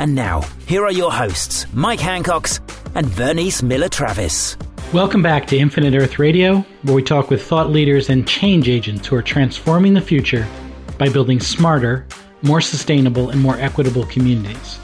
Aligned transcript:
And 0.00 0.14
now, 0.14 0.40
here 0.66 0.82
are 0.86 0.90
your 0.90 1.12
hosts, 1.12 1.66
Mike 1.74 2.00
Hancox 2.00 2.58
and 2.94 3.06
Vernice 3.06 3.62
Miller 3.62 3.90
Travis. 3.90 4.56
Welcome 4.94 5.22
back 5.22 5.46
to 5.48 5.58
Infinite 5.58 5.94
Earth 5.94 6.18
Radio, 6.18 6.64
where 6.84 6.94
we 6.94 7.02
talk 7.02 7.28
with 7.28 7.44
thought 7.44 7.68
leaders 7.68 8.08
and 8.08 8.26
change 8.26 8.66
agents 8.66 9.06
who 9.06 9.16
are 9.16 9.22
transforming 9.22 9.92
the 9.92 10.00
future 10.00 10.48
by 10.96 11.10
building 11.10 11.38
smarter, 11.38 12.06
more 12.40 12.62
sustainable, 12.62 13.28
and 13.28 13.42
more 13.42 13.58
equitable 13.58 14.06
communities. 14.06 14.78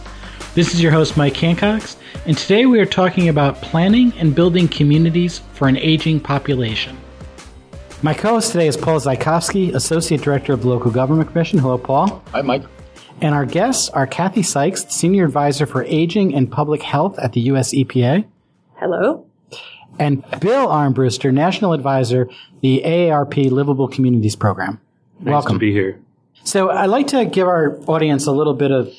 This 0.54 0.74
is 0.74 0.82
your 0.82 0.92
host, 0.92 1.16
Mike 1.16 1.34
Hancox, 1.34 1.96
and 2.26 2.36
today 2.36 2.66
we 2.66 2.78
are 2.78 2.84
talking 2.84 3.30
about 3.30 3.62
planning 3.62 4.12
and 4.18 4.34
building 4.34 4.68
communities 4.68 5.38
for 5.54 5.66
an 5.66 5.78
aging 5.78 6.20
population. 6.20 6.94
My 8.02 8.12
co 8.12 8.34
host 8.34 8.52
today 8.52 8.68
is 8.68 8.76
Paul 8.76 9.00
Zykofsky, 9.00 9.74
Associate 9.74 10.20
Director 10.20 10.52
of 10.52 10.60
the 10.60 10.68
Local 10.68 10.90
Government 10.90 11.30
Commission. 11.30 11.58
Hello, 11.58 11.78
Paul. 11.78 12.22
Hi, 12.32 12.42
Mike. 12.42 12.64
And 13.20 13.34
our 13.34 13.46
guests 13.46 13.88
are 13.90 14.06
Kathy 14.06 14.42
Sykes, 14.42 14.86
Senior 14.88 15.24
Advisor 15.24 15.66
for 15.66 15.82
Aging 15.84 16.34
and 16.34 16.50
Public 16.50 16.82
Health 16.82 17.18
at 17.18 17.32
the 17.32 17.40
U.S. 17.42 17.72
EPA. 17.72 18.26
Hello. 18.74 19.26
And 19.98 20.22
Bill 20.40 20.68
Armbruster, 20.68 21.32
National 21.32 21.72
Advisor, 21.72 22.28
the 22.60 22.82
AARP 22.84 23.50
Livable 23.50 23.88
Communities 23.88 24.36
Program. 24.36 24.80
Nice 25.20 25.32
Welcome. 25.32 25.54
to 25.54 25.58
be 25.58 25.72
here. 25.72 25.98
So 26.44 26.70
I'd 26.70 26.86
like 26.86 27.08
to 27.08 27.24
give 27.24 27.48
our 27.48 27.78
audience 27.86 28.26
a 28.26 28.32
little 28.32 28.52
bit 28.52 28.70
of 28.70 28.92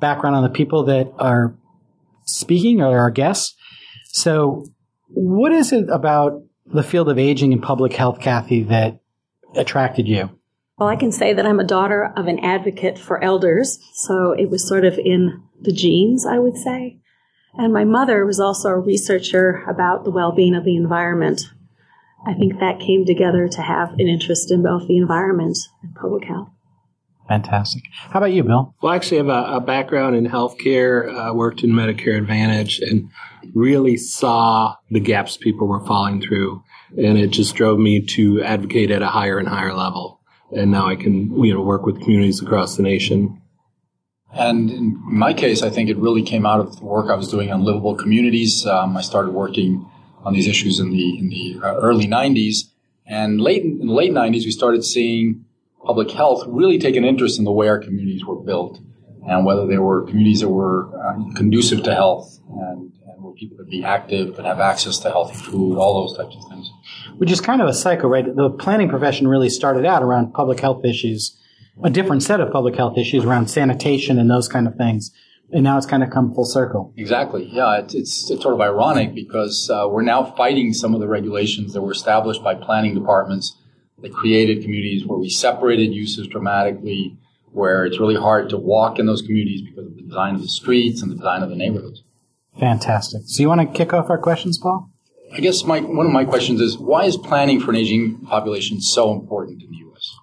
background 0.00 0.36
on 0.36 0.42
the 0.42 0.50
people 0.50 0.84
that 0.84 1.10
are 1.18 1.54
speaking 2.26 2.82
or 2.82 2.98
our 2.98 3.10
guests. 3.10 3.56
So 4.12 4.66
what 5.08 5.52
is 5.52 5.72
it 5.72 5.88
about 5.88 6.42
the 6.66 6.82
field 6.82 7.08
of 7.08 7.18
aging 7.18 7.52
and 7.52 7.62
public 7.62 7.94
health, 7.94 8.20
Kathy, 8.20 8.64
that 8.64 9.00
attracted 9.54 10.06
you? 10.06 10.30
Well, 10.82 10.90
I 10.90 10.96
can 10.96 11.12
say 11.12 11.32
that 11.32 11.46
I'm 11.46 11.60
a 11.60 11.64
daughter 11.64 12.12
of 12.16 12.26
an 12.26 12.40
advocate 12.40 12.98
for 12.98 13.22
elders, 13.22 13.78
so 13.94 14.32
it 14.32 14.50
was 14.50 14.66
sort 14.66 14.84
of 14.84 14.98
in 14.98 15.40
the 15.60 15.70
genes, 15.70 16.26
I 16.26 16.40
would 16.40 16.56
say. 16.56 16.98
And 17.54 17.72
my 17.72 17.84
mother 17.84 18.26
was 18.26 18.40
also 18.40 18.70
a 18.70 18.80
researcher 18.80 19.62
about 19.68 20.02
the 20.02 20.10
well-being 20.10 20.56
of 20.56 20.64
the 20.64 20.74
environment. 20.74 21.42
I 22.26 22.34
think 22.34 22.58
that 22.58 22.80
came 22.80 23.06
together 23.06 23.46
to 23.46 23.62
have 23.62 23.92
an 23.92 24.08
interest 24.08 24.50
in 24.50 24.64
both 24.64 24.88
the 24.88 24.96
environment 24.96 25.56
and 25.84 25.94
public 25.94 26.24
health. 26.24 26.48
Fantastic. 27.28 27.84
How 28.10 28.18
about 28.18 28.32
you, 28.32 28.42
Bill? 28.42 28.74
Well, 28.82 28.92
I 28.92 28.96
actually 28.96 29.18
have 29.18 29.28
a, 29.28 29.58
a 29.58 29.60
background 29.60 30.16
in 30.16 30.26
healthcare, 30.26 31.14
uh, 31.14 31.32
worked 31.32 31.62
in 31.62 31.70
Medicare 31.70 32.18
Advantage, 32.18 32.80
and 32.80 33.08
really 33.54 33.96
saw 33.96 34.74
the 34.90 34.98
gaps 34.98 35.36
people 35.36 35.68
were 35.68 35.86
falling 35.86 36.20
through. 36.20 36.60
And 36.98 37.18
it 37.18 37.28
just 37.28 37.54
drove 37.54 37.78
me 37.78 38.04
to 38.06 38.42
advocate 38.42 38.90
at 38.90 39.00
a 39.00 39.06
higher 39.06 39.38
and 39.38 39.46
higher 39.46 39.74
level. 39.74 40.18
And 40.54 40.70
now 40.70 40.86
I 40.86 40.96
can, 40.96 41.42
you 41.42 41.54
know, 41.54 41.62
work 41.62 41.86
with 41.86 42.00
communities 42.00 42.42
across 42.42 42.76
the 42.76 42.82
nation. 42.82 43.40
And 44.32 44.70
in 44.70 45.00
my 45.04 45.34
case, 45.34 45.62
I 45.62 45.70
think 45.70 45.90
it 45.90 45.98
really 45.98 46.22
came 46.22 46.46
out 46.46 46.60
of 46.60 46.78
the 46.78 46.84
work 46.84 47.10
I 47.10 47.14
was 47.14 47.28
doing 47.28 47.52
on 47.52 47.64
livable 47.64 47.94
communities. 47.94 48.66
Um, 48.66 48.96
I 48.96 49.02
started 49.02 49.32
working 49.32 49.86
on 50.24 50.32
these 50.32 50.48
issues 50.48 50.78
in 50.78 50.90
the 50.90 51.18
in 51.18 51.28
the 51.28 51.60
uh, 51.62 51.74
early 51.76 52.06
'90s, 52.06 52.70
and 53.06 53.40
late 53.40 53.62
in 53.62 53.86
the 53.86 53.92
late 53.92 54.12
'90s, 54.12 54.44
we 54.44 54.50
started 54.50 54.84
seeing 54.84 55.44
public 55.84 56.10
health 56.10 56.44
really 56.46 56.78
take 56.78 56.96
an 56.96 57.04
interest 57.04 57.38
in 57.38 57.44
the 57.44 57.52
way 57.52 57.68
our 57.68 57.78
communities 57.78 58.24
were 58.24 58.40
built, 58.40 58.78
and 59.28 59.44
whether 59.44 59.66
they 59.66 59.78
were 59.78 60.06
communities 60.06 60.40
that 60.40 60.48
were 60.48 60.88
uh, 60.96 61.34
conducive 61.34 61.82
to 61.82 61.94
health 61.94 62.38
and, 62.48 62.92
and 63.06 63.22
where 63.22 63.34
people 63.34 63.56
could 63.58 63.68
be 63.68 63.84
active, 63.84 64.34
could 64.34 64.44
have 64.44 64.60
access 64.60 64.98
to 65.00 65.10
healthy 65.10 65.34
food, 65.34 65.76
all 65.76 66.06
those 66.06 66.16
types 66.16 66.36
of 66.36 66.48
things. 66.50 66.70
Which 67.18 67.30
is 67.30 67.40
kind 67.40 67.60
of 67.60 67.68
a 67.68 67.74
cycle, 67.74 68.08
right? 68.08 68.24
The 68.24 68.50
planning 68.50 68.88
profession 68.88 69.28
really 69.28 69.50
started 69.50 69.84
out 69.84 70.02
around 70.02 70.32
public 70.32 70.60
health 70.60 70.84
issues, 70.84 71.38
a 71.82 71.90
different 71.90 72.22
set 72.22 72.40
of 72.40 72.52
public 72.52 72.76
health 72.76 72.98
issues 72.98 73.24
around 73.24 73.48
sanitation 73.48 74.18
and 74.18 74.30
those 74.30 74.48
kind 74.48 74.66
of 74.66 74.76
things. 74.76 75.10
And 75.52 75.64
now 75.64 75.76
it's 75.76 75.86
kind 75.86 76.02
of 76.02 76.10
come 76.10 76.34
full 76.34 76.46
circle. 76.46 76.94
Exactly. 76.96 77.46
Yeah, 77.52 77.78
it's, 77.78 77.94
it's, 77.94 78.30
it's 78.30 78.42
sort 78.42 78.54
of 78.54 78.60
ironic 78.60 79.14
because 79.14 79.68
uh, 79.70 79.86
we're 79.88 80.02
now 80.02 80.24
fighting 80.24 80.72
some 80.72 80.94
of 80.94 81.00
the 81.00 81.08
regulations 81.08 81.74
that 81.74 81.82
were 81.82 81.92
established 81.92 82.42
by 82.42 82.54
planning 82.54 82.94
departments 82.94 83.56
that 84.00 84.12
created 84.14 84.62
communities 84.62 85.06
where 85.06 85.18
we 85.18 85.28
separated 85.28 85.92
uses 85.92 86.26
dramatically, 86.26 87.18
where 87.52 87.84
it's 87.84 88.00
really 88.00 88.16
hard 88.16 88.48
to 88.48 88.56
walk 88.56 88.98
in 88.98 89.06
those 89.06 89.22
communities 89.22 89.62
because 89.62 89.86
of 89.86 89.94
the 89.94 90.02
design 90.02 90.34
of 90.34 90.40
the 90.40 90.48
streets 90.48 91.02
and 91.02 91.10
the 91.10 91.16
design 91.16 91.42
of 91.42 91.50
the 91.50 91.56
neighborhoods. 91.56 92.02
Fantastic. 92.58 93.22
So 93.26 93.42
you 93.42 93.48
want 93.48 93.60
to 93.60 93.78
kick 93.78 93.92
off 93.92 94.10
our 94.10 94.18
questions, 94.18 94.58
Paul? 94.58 94.91
I 95.34 95.40
guess 95.40 95.64
my, 95.64 95.80
one 95.80 96.06
of 96.06 96.12
my 96.12 96.24
questions 96.24 96.60
is 96.60 96.78
why 96.78 97.04
is 97.04 97.16
planning 97.16 97.60
for 97.60 97.70
an 97.70 97.76
aging 97.76 98.18
population 98.26 98.80
so 98.80 99.12
important 99.12 99.62
in 99.62 99.70
the 99.70 99.76
U.S.? 99.78 100.14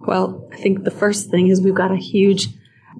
Well, 0.00 0.48
I 0.52 0.56
think 0.56 0.84
the 0.84 0.90
first 0.90 1.30
thing 1.30 1.48
is 1.48 1.60
we've 1.60 1.74
got 1.74 1.92
a 1.92 1.96
huge 1.96 2.48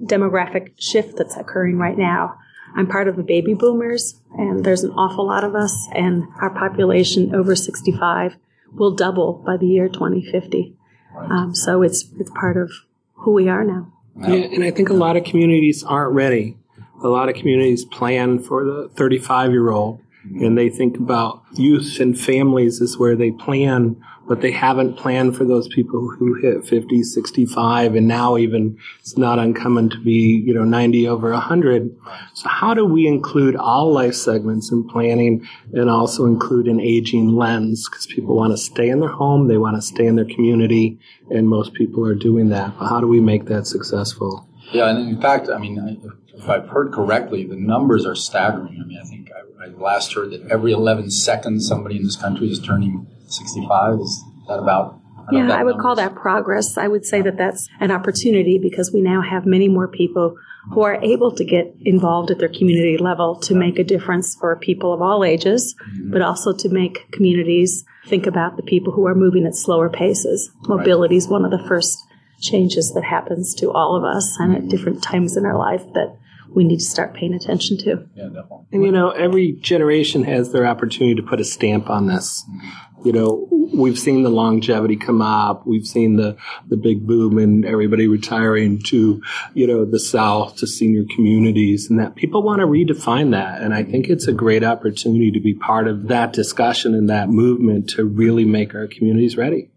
demographic 0.01 0.73
shift 0.79 1.17
that's 1.17 1.35
occurring 1.35 1.77
right 1.77 1.97
now. 1.97 2.35
I'm 2.75 2.87
part 2.87 3.09
of 3.09 3.17
the 3.17 3.23
baby 3.23 3.53
boomers, 3.53 4.19
and 4.37 4.63
there's 4.63 4.83
an 4.83 4.91
awful 4.91 5.27
lot 5.27 5.43
of 5.43 5.55
us, 5.55 5.89
and 5.93 6.23
our 6.41 6.49
population 6.49 7.35
over 7.35 7.55
65 7.55 8.37
will 8.71 8.91
double 8.91 9.43
by 9.45 9.57
the 9.57 9.67
year 9.67 9.89
2050. 9.89 10.77
Um, 11.17 11.53
so 11.53 11.81
it's 11.81 12.05
it's 12.17 12.31
part 12.31 12.55
of 12.55 12.71
who 13.15 13.33
we 13.33 13.49
are 13.49 13.65
now. 13.65 13.91
Yeah, 14.15 14.35
and 14.35 14.63
I 14.63 14.71
think 14.71 14.89
a 14.89 14.93
lot 14.93 15.17
of 15.17 15.25
communities 15.25 15.83
aren't 15.83 16.13
ready. 16.13 16.57
A 17.03 17.09
lot 17.09 17.27
of 17.27 17.35
communities 17.35 17.83
plan 17.83 18.39
for 18.39 18.63
the 18.63 18.89
35 18.95 19.51
year 19.51 19.69
old 19.71 19.99
and 20.23 20.57
they 20.57 20.69
think 20.69 20.97
about 20.97 21.43
youth 21.53 21.99
and 21.99 22.19
families 22.19 22.79
is 22.79 22.97
where 22.97 23.15
they 23.15 23.31
plan, 23.31 24.01
but 24.27 24.41
they 24.41 24.51
haven't 24.51 24.97
planned 24.97 25.35
for 25.35 25.45
those 25.45 25.67
people 25.67 26.07
who 26.17 26.35
hit 26.35 26.63
50, 26.65 27.03
65, 27.03 27.95
and 27.95 28.07
now 28.07 28.37
even 28.37 28.77
it's 28.99 29.17
not 29.17 29.39
uncommon 29.39 29.89
to 29.89 29.99
be, 29.99 30.43
you 30.45 30.53
know, 30.53 30.63
90 30.63 31.07
over 31.07 31.31
100. 31.31 31.95
So 32.35 32.47
how 32.47 32.73
do 32.73 32.85
we 32.85 33.07
include 33.07 33.55
all 33.55 33.91
life 33.91 34.13
segments 34.13 34.71
in 34.71 34.87
planning 34.87 35.47
and 35.73 35.89
also 35.89 36.25
include 36.25 36.67
an 36.67 36.79
aging 36.79 37.35
lens? 37.35 37.89
Because 37.89 38.05
people 38.05 38.35
want 38.35 38.53
to 38.53 38.57
stay 38.57 38.89
in 38.89 38.99
their 38.99 39.09
home, 39.09 39.47
they 39.47 39.57
want 39.57 39.75
to 39.75 39.81
stay 39.81 40.05
in 40.05 40.15
their 40.15 40.25
community, 40.25 40.99
and 41.29 41.49
most 41.49 41.73
people 41.73 42.05
are 42.05 42.15
doing 42.15 42.49
that. 42.49 42.77
But 42.77 42.87
how 42.87 43.01
do 43.01 43.07
we 43.07 43.19
make 43.19 43.45
that 43.45 43.65
successful? 43.65 44.47
Yeah, 44.71 44.89
and 44.89 45.09
in 45.09 45.21
fact, 45.21 45.49
I 45.49 45.57
mean, 45.57 46.01
if 46.33 46.49
I've 46.49 46.67
heard 46.69 46.93
correctly, 46.93 47.45
the 47.45 47.55
numbers 47.55 48.05
are 48.05 48.15
staggering. 48.15 48.79
I 48.81 48.85
mean, 48.85 48.99
I 48.99 49.07
think 49.07 49.29
I, 49.31 49.65
I 49.65 49.67
last 49.67 50.13
heard 50.13 50.31
that 50.31 50.49
every 50.49 50.71
11 50.71 51.11
seconds 51.11 51.67
somebody 51.67 51.97
in 51.97 52.03
this 52.03 52.15
country 52.15 52.47
is 52.47 52.59
turning 52.59 53.07
65. 53.27 53.99
Is 53.99 54.23
that 54.47 54.59
about? 54.59 54.99
I 55.17 55.35
yeah, 55.35 55.51
I 55.51 55.63
would 55.63 55.71
numbers. 55.71 55.81
call 55.81 55.95
that 55.95 56.15
progress. 56.15 56.77
I 56.77 56.87
would 56.87 57.05
say 57.05 57.21
that 57.21 57.37
that's 57.37 57.67
an 57.79 57.91
opportunity 57.91 58.57
because 58.57 58.91
we 58.91 59.01
now 59.01 59.21
have 59.21 59.45
many 59.45 59.67
more 59.67 59.87
people 59.87 60.37
who 60.73 60.81
are 60.81 60.95
able 61.03 61.31
to 61.35 61.43
get 61.43 61.75
involved 61.81 62.31
at 62.31 62.37
their 62.37 62.49
community 62.49 62.97
level 62.97 63.35
to 63.35 63.55
make 63.55 63.79
a 63.79 63.83
difference 63.83 64.35
for 64.35 64.55
people 64.55 64.93
of 64.93 65.01
all 65.01 65.23
ages, 65.23 65.75
mm-hmm. 65.75 66.11
but 66.11 66.21
also 66.21 66.53
to 66.53 66.69
make 66.69 67.11
communities 67.11 67.83
think 68.05 68.27
about 68.27 68.57
the 68.57 68.63
people 68.63 68.93
who 68.93 69.05
are 69.07 69.15
moving 69.15 69.45
at 69.45 69.55
slower 69.55 69.89
paces. 69.89 70.51
Mobility 70.67 71.17
is 71.17 71.27
one 71.27 71.45
of 71.45 71.51
the 71.51 71.67
first 71.67 72.03
changes 72.41 72.93
that 72.93 73.03
happens 73.03 73.53
to 73.55 73.71
all 73.71 73.95
of 73.95 74.03
us 74.03 74.37
and 74.39 74.53
at 74.53 74.59
mm-hmm. 74.59 74.69
different 74.69 75.03
times 75.03 75.37
in 75.37 75.45
our 75.45 75.57
life 75.57 75.83
that 75.93 76.17
we 76.53 76.63
need 76.63 76.79
to 76.79 76.85
start 76.85 77.13
paying 77.13 77.33
attention 77.33 77.77
to. 77.77 78.07
Yeah, 78.13 78.25
definitely. 78.25 78.65
And 78.73 78.83
you 78.83 78.91
know, 78.91 79.11
every 79.11 79.53
generation 79.53 80.23
has 80.25 80.51
their 80.51 80.65
opportunity 80.65 81.15
to 81.15 81.23
put 81.23 81.39
a 81.39 81.45
stamp 81.45 81.89
on 81.89 82.07
this. 82.07 82.43
Mm-hmm. 82.49 83.07
You 83.07 83.13
know, 83.13 83.47
we've 83.73 83.97
seen 83.97 84.21
the 84.21 84.29
longevity 84.29 84.95
come 84.95 85.23
up. 85.23 85.65
We've 85.65 85.85
seen 85.85 86.17
the, 86.17 86.37
the 86.67 86.77
big 86.77 87.07
boom 87.07 87.39
in 87.39 87.65
everybody 87.65 88.07
retiring 88.07 88.79
to, 88.87 89.23
you 89.55 89.67
know, 89.67 89.85
the 89.85 89.99
South 89.99 90.57
to 90.57 90.67
senior 90.67 91.03
communities 91.15 91.89
and 91.89 91.99
that 91.99 92.15
people 92.15 92.43
want 92.43 92.59
to 92.59 92.67
redefine 92.67 93.31
that. 93.31 93.61
And 93.61 93.73
I 93.73 93.83
think 93.83 94.07
it's 94.07 94.27
a 94.27 94.33
great 94.33 94.63
opportunity 94.63 95.31
to 95.31 95.39
be 95.39 95.55
part 95.55 95.87
of 95.87 96.09
that 96.09 96.31
discussion 96.31 96.93
and 96.93 97.09
that 97.09 97.29
movement 97.29 97.89
to 97.91 98.05
really 98.05 98.45
make 98.45 98.75
our 98.75 98.85
communities 98.85 99.35
ready. 99.35 99.71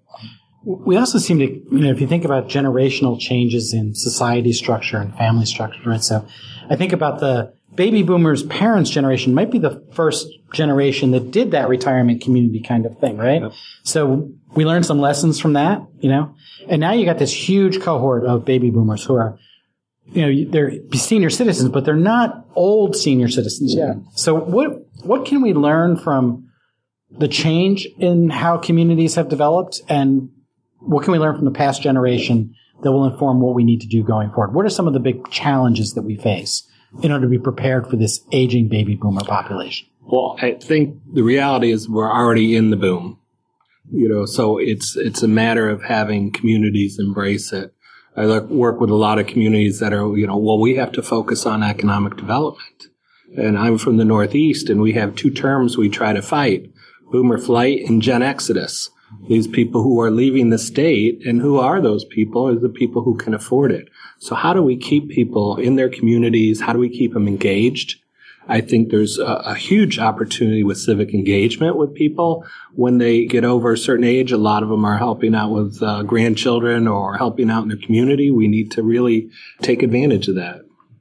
We 0.64 0.96
also 0.96 1.18
seem 1.18 1.38
to, 1.40 1.46
you 1.46 1.78
know, 1.78 1.90
if 1.90 2.00
you 2.00 2.06
think 2.06 2.24
about 2.24 2.48
generational 2.48 3.20
changes 3.20 3.74
in 3.74 3.94
society 3.94 4.52
structure 4.52 4.96
and 4.96 5.14
family 5.16 5.46
structure, 5.46 5.80
right? 5.84 6.02
So 6.02 6.26
I 6.70 6.76
think 6.76 6.92
about 6.92 7.20
the 7.20 7.54
baby 7.74 8.02
boomers' 8.02 8.42
parents' 8.44 8.90
generation 8.90 9.34
might 9.34 9.50
be 9.50 9.58
the 9.58 9.84
first 9.92 10.28
generation 10.52 11.10
that 11.10 11.30
did 11.30 11.50
that 11.50 11.68
retirement 11.68 12.22
community 12.22 12.60
kind 12.60 12.86
of 12.86 12.98
thing, 12.98 13.18
right? 13.18 13.42
Yep. 13.42 13.52
So 13.82 14.30
we 14.54 14.64
learned 14.64 14.86
some 14.86 15.00
lessons 15.00 15.40
from 15.40 15.54
that, 15.54 15.82
you 15.98 16.08
know, 16.08 16.34
and 16.68 16.80
now 16.80 16.92
you 16.92 17.04
got 17.04 17.18
this 17.18 17.32
huge 17.32 17.80
cohort 17.80 18.24
of 18.24 18.44
baby 18.44 18.70
boomers 18.70 19.04
who 19.04 19.16
are 19.16 19.38
you 20.06 20.22
know, 20.44 20.50
they're 20.50 20.72
senior 20.92 21.30
citizens, 21.30 21.70
but 21.70 21.84
they're 21.84 21.96
not 21.96 22.46
old 22.54 22.94
senior 22.94 23.28
citizens 23.28 23.74
yet. 23.74 23.96
So 24.14 24.34
what, 24.34 24.86
what 25.02 25.24
can 25.24 25.40
we 25.40 25.54
learn 25.54 25.96
from 25.96 26.50
the 27.10 27.28
change 27.28 27.86
in 27.98 28.28
how 28.28 28.58
communities 28.58 29.14
have 29.14 29.28
developed 29.28 29.80
and 29.88 30.30
what 30.86 31.04
can 31.04 31.12
we 31.12 31.18
learn 31.18 31.36
from 31.36 31.44
the 31.44 31.50
past 31.50 31.82
generation 31.82 32.54
that 32.82 32.92
will 32.92 33.06
inform 33.06 33.40
what 33.40 33.54
we 33.54 33.64
need 33.64 33.80
to 33.80 33.86
do 33.86 34.02
going 34.02 34.30
forward? 34.30 34.54
What 34.54 34.66
are 34.66 34.70
some 34.70 34.86
of 34.86 34.92
the 34.92 35.00
big 35.00 35.30
challenges 35.30 35.94
that 35.94 36.02
we 36.02 36.16
face 36.16 36.68
in 37.02 37.10
order 37.10 37.26
to 37.26 37.30
be 37.30 37.38
prepared 37.38 37.88
for 37.88 37.96
this 37.96 38.20
aging 38.32 38.68
baby 38.68 38.94
boomer 38.94 39.24
population? 39.24 39.88
Well, 40.02 40.36
I 40.40 40.52
think 40.52 40.98
the 41.12 41.22
reality 41.22 41.70
is 41.70 41.88
we're 41.88 42.10
already 42.10 42.56
in 42.56 42.70
the 42.70 42.76
boom. 42.76 43.18
You 43.90 44.08
know, 44.08 44.24
so 44.24 44.58
it's 44.58 44.96
it's 44.96 45.22
a 45.22 45.28
matter 45.28 45.68
of 45.68 45.82
having 45.82 46.32
communities 46.32 46.98
embrace 46.98 47.52
it. 47.52 47.74
I 48.16 48.24
look, 48.24 48.48
work 48.48 48.80
with 48.80 48.90
a 48.90 48.94
lot 48.94 49.18
of 49.18 49.26
communities 49.26 49.80
that 49.80 49.92
are, 49.92 50.16
you 50.16 50.26
know, 50.26 50.38
well, 50.38 50.58
we 50.58 50.76
have 50.76 50.92
to 50.92 51.02
focus 51.02 51.44
on 51.44 51.62
economic 51.62 52.16
development. 52.16 52.86
And 53.36 53.58
I'm 53.58 53.76
from 53.76 53.96
the 53.96 54.04
Northeast, 54.04 54.70
and 54.70 54.80
we 54.80 54.92
have 54.92 55.16
two 55.16 55.30
terms 55.30 55.76
we 55.76 55.88
try 55.88 56.12
to 56.12 56.22
fight: 56.22 56.70
boomer 57.10 57.38
flight 57.38 57.80
and 57.86 58.00
Gen 58.00 58.22
Exodus. 58.22 58.90
These 59.28 59.48
people 59.48 59.82
who 59.82 60.00
are 60.00 60.10
leaving 60.10 60.50
the 60.50 60.58
state, 60.58 61.26
and 61.26 61.40
who 61.40 61.58
are 61.58 61.80
those 61.80 62.04
people? 62.04 62.48
Are 62.48 62.54
the 62.54 62.68
people 62.68 63.02
who 63.02 63.16
can 63.16 63.34
afford 63.34 63.72
it. 63.72 63.88
So, 64.18 64.34
how 64.34 64.52
do 64.52 64.62
we 64.62 64.76
keep 64.76 65.08
people 65.08 65.56
in 65.56 65.76
their 65.76 65.88
communities? 65.88 66.60
How 66.60 66.72
do 66.72 66.78
we 66.78 66.90
keep 66.90 67.14
them 67.14 67.26
engaged? 67.26 68.00
I 68.48 68.60
think 68.60 68.90
there's 68.90 69.18
a, 69.18 69.24
a, 69.24 69.54
huge 69.54 69.98
opportunity 69.98 70.64
with 70.64 70.78
civic 70.78 71.14
engagement 71.14 71.76
with 71.76 71.94
people 71.94 72.44
when 72.74 72.98
they 72.98 73.24
get 73.24 73.44
over 73.44 73.72
a 73.72 73.78
certain 73.78 74.04
age. 74.04 74.32
A 74.32 74.36
lot 74.36 74.62
of 74.62 74.68
them 74.68 74.84
are 74.84 74.98
helping 74.98 75.34
out 75.34 75.50
with 75.50 75.82
uh, 75.82 76.02
grandchildren 76.02 76.86
or 76.86 77.16
helping 77.16 77.50
out 77.50 77.62
in 77.62 77.70
the 77.70 77.76
community. 77.76 78.30
We 78.30 78.48
need 78.48 78.70
to 78.72 78.82
really 78.82 79.30
take 79.62 79.82
advantage 79.82 80.28
of 80.28 80.34
that. 80.34 80.60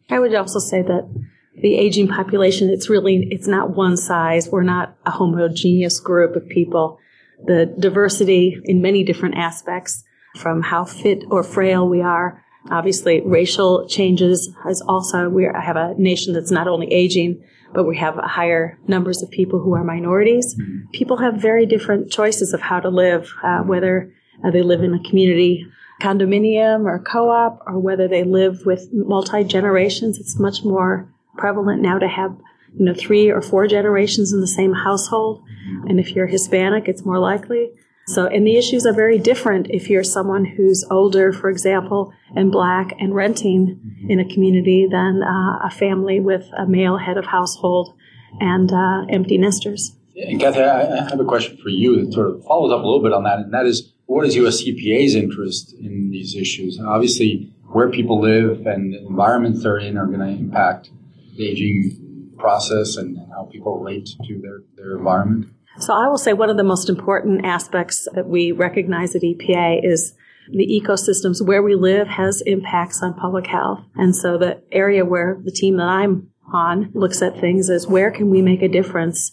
I 0.10 0.20
would 0.20 0.34
also 0.36 0.60
say 0.60 0.82
that 0.84 1.10
the 1.56 1.76
aging 1.76 2.08
population, 2.08 2.70
it's 2.70 2.90
really, 2.90 3.28
it's 3.30 3.48
not 3.48 3.76
one 3.76 3.98
size. 3.98 4.50
We're 4.50 4.64
not 4.64 4.96
a 5.06 5.12
homogeneous 5.12 6.00
group 6.00 6.36
of 6.36 6.48
people. 6.48 7.00
The 7.46 7.74
diversity 7.78 8.58
in 8.64 8.82
many 8.82 9.04
different 9.04 9.36
aspects 9.36 10.04
from 10.38 10.62
how 10.62 10.86
fit 10.86 11.24
or 11.30 11.44
frail 11.44 11.88
we 11.88 12.02
are 12.02 12.44
Obviously, 12.72 13.22
racial 13.22 13.88
changes 13.88 14.50
has 14.64 14.82
also, 14.82 15.28
we 15.28 15.44
have 15.44 15.76
a 15.76 15.94
nation 15.98 16.34
that's 16.34 16.52
not 16.52 16.68
only 16.68 16.92
aging, 16.92 17.44
but 17.74 17.84
we 17.86 17.98
have 17.98 18.16
higher 18.16 18.80
numbers 18.88 19.22
of 19.22 19.30
people 19.32 19.60
who 19.60 19.74
are 19.74 19.84
minorities. 19.84 20.56
Mm-hmm. 20.56 20.90
People 20.92 21.18
have 21.18 21.36
very 21.36 21.66
different 21.66 22.10
choices 22.10 22.54
of 22.54 22.62
how 22.62 22.80
to 22.80 22.90
live, 22.90 23.34
uh, 23.44 23.60
whether 23.60 24.14
uh, 24.46 24.52
they 24.52 24.62
live 24.62 24.82
in 24.82 24.94
a 24.94 25.04
community 25.04 25.66
condominium 26.02 26.86
or 26.86 27.00
co-op 27.00 27.62
or 27.68 27.80
whether 27.80 28.08
they 28.08 28.24
live 28.24 28.66
with 28.66 28.88
multi-generations. 28.94 30.20
It's 30.20 30.40
much 30.40 30.64
more 30.64 31.10
prevalent 31.38 31.82
now 31.82 32.00
to 32.00 32.08
have 32.08 32.36
you 32.78 32.86
know, 32.86 32.94
three 32.94 33.30
or 33.30 33.42
four 33.42 33.68
generations 33.68 34.34
in 34.34 34.42
the 34.42 34.48
same 34.48 34.74
household. 34.74 35.44
And 35.88 36.00
if 36.00 36.12
you're 36.12 36.28
Hispanic, 36.28 36.88
it's 36.88 37.06
more 37.06 37.20
likely. 37.20 37.72
So, 38.08 38.28
and 38.28 38.46
the 38.46 38.58
issues 38.58 38.86
are 38.86 38.94
very 38.94 39.18
different 39.18 39.68
if 39.70 39.90
you're 39.90 40.04
someone 40.04 40.44
who's 40.44 40.84
older, 40.92 41.32
for 41.32 41.50
example, 41.50 42.14
and 42.36 42.52
black 42.52 42.94
and 43.00 43.16
renting 43.16 43.80
in 44.10 44.20
a 44.20 44.26
community 44.26 44.88
than 44.92 45.24
uh, 45.24 45.66
a 45.66 45.70
family 45.70 46.20
with 46.20 46.46
a 46.58 46.66
male 46.66 46.98
head 46.98 47.18
of 47.18 47.26
household 47.26 47.94
and 48.42 48.72
uh, 48.74 49.06
empty 49.10 49.38
nesters. 49.38 49.96
And 50.16 50.40
Kathy, 50.40 50.62
I 50.62 51.10
have 51.10 51.20
a 51.20 51.26
question 51.26 51.58
for 51.58 51.70
you 51.70 52.04
that 52.04 52.14
sort 52.14 52.28
of 52.28 52.44
follows 52.44 52.74
up 52.74 52.84
a 52.84 52.86
little 52.86 53.02
bit 53.02 53.14
on 53.14 53.24
that, 53.24 53.40
and 53.40 53.54
that 53.54 53.66
is, 53.66 53.94
what 54.06 54.26
is 54.28 54.36
US 54.36 54.62
EPA's 54.62 55.16
interest 55.16 55.74
in 55.80 56.10
these 56.12 56.36
issues? 56.36 56.78
And 56.78 56.88
obviously, 56.88 57.54
where 57.72 57.90
people 57.90 58.20
live 58.20 58.68
and 58.68 58.94
the 58.94 59.00
environments 59.00 59.64
they're 59.64 59.80
in 59.80 59.98
are 59.98 60.06
going 60.06 60.20
to 60.20 60.28
impact 60.28 60.92
the 61.38 61.48
aging 61.48 62.03
process 62.44 62.98
and 62.98 63.18
how 63.32 63.46
people 63.46 63.80
relate 63.80 64.10
to 64.26 64.42
their, 64.42 64.60
their 64.76 64.98
environment. 64.98 65.48
So 65.80 65.94
I 65.94 66.08
will 66.10 66.18
say 66.18 66.34
one 66.34 66.50
of 66.50 66.58
the 66.58 66.64
most 66.64 66.90
important 66.90 67.46
aspects 67.46 68.06
that 68.14 68.28
we 68.28 68.52
recognize 68.52 69.16
at 69.16 69.22
EPA 69.22 69.80
is 69.84 70.14
the 70.52 70.68
ecosystems 70.68 71.42
where 71.42 71.64
we 71.64 71.74
live 71.76 72.08
has 72.08 72.44
impacts 72.46 73.02
on 73.02 73.14
public 73.14 73.48
health. 73.48 73.80
And 73.96 74.14
so 74.14 74.38
the 74.38 74.62
area 74.74 75.06
where 75.06 75.40
the 75.42 75.52
team 75.52 75.78
that 75.78 75.88
I'm 75.88 76.32
on 76.54 76.92
looks 76.94 77.22
at 77.22 77.40
things 77.40 77.70
is 77.70 77.88
where 77.88 78.12
can 78.12 78.30
we 78.30 78.42
make 78.42 78.62
a 78.62 78.68
difference 78.68 79.32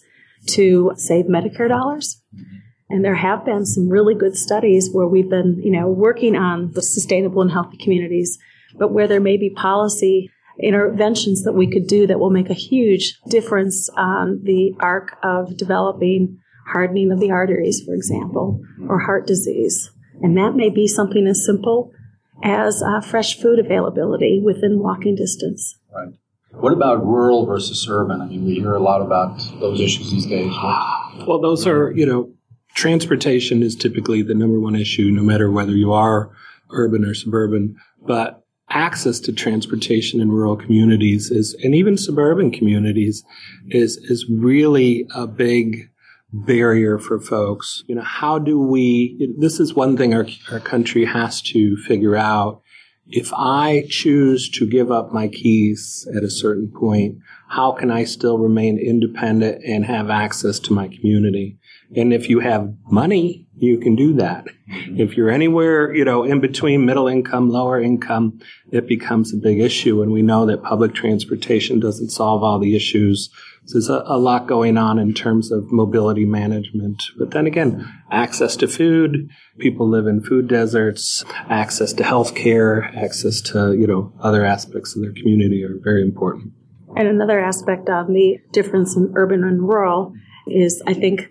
to 0.51 0.93
save 0.95 1.25
Medicare 1.25 1.67
dollars? 1.67 2.21
And 2.89 3.03
there 3.03 3.15
have 3.15 3.43
been 3.45 3.65
some 3.65 3.89
really 3.89 4.15
good 4.15 4.37
studies 4.37 4.89
where 4.91 5.07
we've 5.07 5.29
been, 5.29 5.61
you 5.61 5.71
know, 5.71 5.89
working 5.89 6.37
on 6.37 6.71
the 6.71 6.81
sustainable 6.81 7.41
and 7.41 7.51
healthy 7.51 7.77
communities, 7.77 8.39
but 8.79 8.93
where 8.93 9.07
there 9.07 9.19
may 9.19 9.37
be 9.37 9.49
policy 9.49 10.31
interventions 10.59 11.43
that 11.43 11.53
we 11.53 11.67
could 11.67 11.87
do 11.87 12.07
that 12.07 12.19
will 12.19 12.29
make 12.29 12.49
a 12.49 12.55
huge 12.55 13.19
difference 13.27 13.89
on 13.95 14.41
the 14.43 14.73
arc 14.79 15.17
of 15.23 15.57
developing 15.57 16.39
hardening 16.67 17.11
of 17.11 17.19
the 17.19 17.31
arteries, 17.31 17.83
for 17.83 17.93
example, 17.93 18.61
or 18.87 18.99
heart 18.99 19.27
disease. 19.27 19.91
And 20.21 20.37
that 20.37 20.55
may 20.55 20.69
be 20.69 20.87
something 20.87 21.27
as 21.27 21.45
simple 21.45 21.91
as 22.43 22.81
uh, 22.81 23.01
fresh 23.01 23.39
food 23.39 23.59
availability 23.59 24.41
within 24.43 24.79
walking 24.79 25.15
distance. 25.15 25.77
Right. 25.93 26.13
What 26.51 26.73
about 26.73 27.05
rural 27.05 27.45
versus 27.45 27.87
urban? 27.89 28.21
I 28.21 28.25
mean, 28.25 28.45
we 28.45 28.55
hear 28.55 28.75
a 28.75 28.79
lot 28.79 29.01
about 29.01 29.37
those 29.59 29.79
issues 29.79 30.11
these 30.11 30.25
days. 30.25 30.51
Well, 31.25 31.39
those 31.39 31.65
are, 31.65 31.91
you 31.91 32.05
know, 32.05 32.33
transportation 32.73 33.63
is 33.63 33.75
typically 33.75 34.21
the 34.21 34.35
number 34.35 34.59
one 34.59 34.75
issue, 34.75 35.11
no 35.11 35.23
matter 35.23 35.49
whether 35.49 35.71
you 35.71 35.93
are 35.93 36.31
urban 36.71 37.05
or 37.05 37.13
suburban. 37.13 37.77
But 38.05 38.40
access 38.71 39.19
to 39.21 39.31
transportation 39.31 40.19
in 40.21 40.31
rural 40.31 40.55
communities 40.55 41.29
is, 41.29 41.55
and 41.63 41.75
even 41.75 41.97
suburban 41.97 42.51
communities 42.51 43.23
is, 43.69 43.97
is 43.97 44.25
really 44.29 45.07
a 45.13 45.27
big 45.27 45.89
barrier 46.33 46.97
for 46.97 47.19
folks. 47.19 47.83
You 47.87 47.95
know, 47.95 48.03
how 48.03 48.39
do 48.39 48.59
we, 48.59 49.33
this 49.37 49.59
is 49.59 49.73
one 49.73 49.97
thing 49.97 50.13
our, 50.13 50.25
our 50.51 50.59
country 50.59 51.05
has 51.05 51.41
to 51.43 51.77
figure 51.77 52.15
out. 52.15 52.61
If 53.07 53.33
I 53.33 53.85
choose 53.89 54.49
to 54.51 54.65
give 54.65 54.89
up 54.89 55.11
my 55.11 55.27
keys 55.27 56.07
at 56.15 56.23
a 56.23 56.29
certain 56.29 56.71
point, 56.71 57.17
how 57.49 57.73
can 57.73 57.91
I 57.91 58.05
still 58.05 58.37
remain 58.37 58.79
independent 58.79 59.61
and 59.65 59.83
have 59.83 60.09
access 60.09 60.59
to 60.59 60.73
my 60.73 60.87
community? 60.87 61.59
And 61.95 62.13
if 62.13 62.29
you 62.29 62.39
have 62.39 62.73
money, 62.89 63.47
you 63.55 63.77
can 63.77 63.95
do 63.95 64.13
that. 64.13 64.45
Mm-hmm. 64.45 64.99
If 64.99 65.17
you're 65.17 65.29
anywhere, 65.29 65.93
you 65.93 66.05
know, 66.05 66.23
in 66.23 66.39
between 66.39 66.85
middle 66.85 67.07
income, 67.07 67.49
lower 67.49 67.81
income, 67.81 68.39
it 68.71 68.87
becomes 68.87 69.33
a 69.33 69.37
big 69.37 69.59
issue. 69.59 70.01
And 70.01 70.11
we 70.11 70.21
know 70.21 70.45
that 70.45 70.63
public 70.63 70.93
transportation 70.93 71.79
doesn't 71.79 72.09
solve 72.09 72.43
all 72.43 72.59
the 72.59 72.75
issues. 72.75 73.29
So 73.65 73.73
there's 73.73 73.89
a, 73.89 74.03
a 74.05 74.17
lot 74.17 74.47
going 74.47 74.77
on 74.77 74.97
in 74.97 75.13
terms 75.13 75.51
of 75.51 75.71
mobility 75.71 76.25
management. 76.25 77.03
But 77.17 77.31
then 77.31 77.45
again, 77.45 77.87
access 78.09 78.55
to 78.57 78.67
food. 78.67 79.29
People 79.59 79.87
live 79.87 80.07
in 80.07 80.23
food 80.23 80.47
deserts. 80.47 81.23
Access 81.49 81.93
to 81.93 82.03
health 82.03 82.33
care, 82.35 82.85
access 82.95 83.41
to, 83.41 83.73
you 83.73 83.85
know, 83.85 84.13
other 84.19 84.45
aspects 84.45 84.95
of 84.95 85.01
their 85.01 85.13
community 85.13 85.63
are 85.63 85.77
very 85.83 86.01
important. 86.01 86.53
And 86.95 87.07
another 87.07 87.39
aspect 87.39 87.89
of 87.89 88.07
the 88.07 88.39
difference 88.51 88.95
in 88.95 89.13
urban 89.15 89.43
and 89.43 89.61
rural 89.61 90.13
is, 90.47 90.81
I 90.87 90.93
think, 90.93 91.30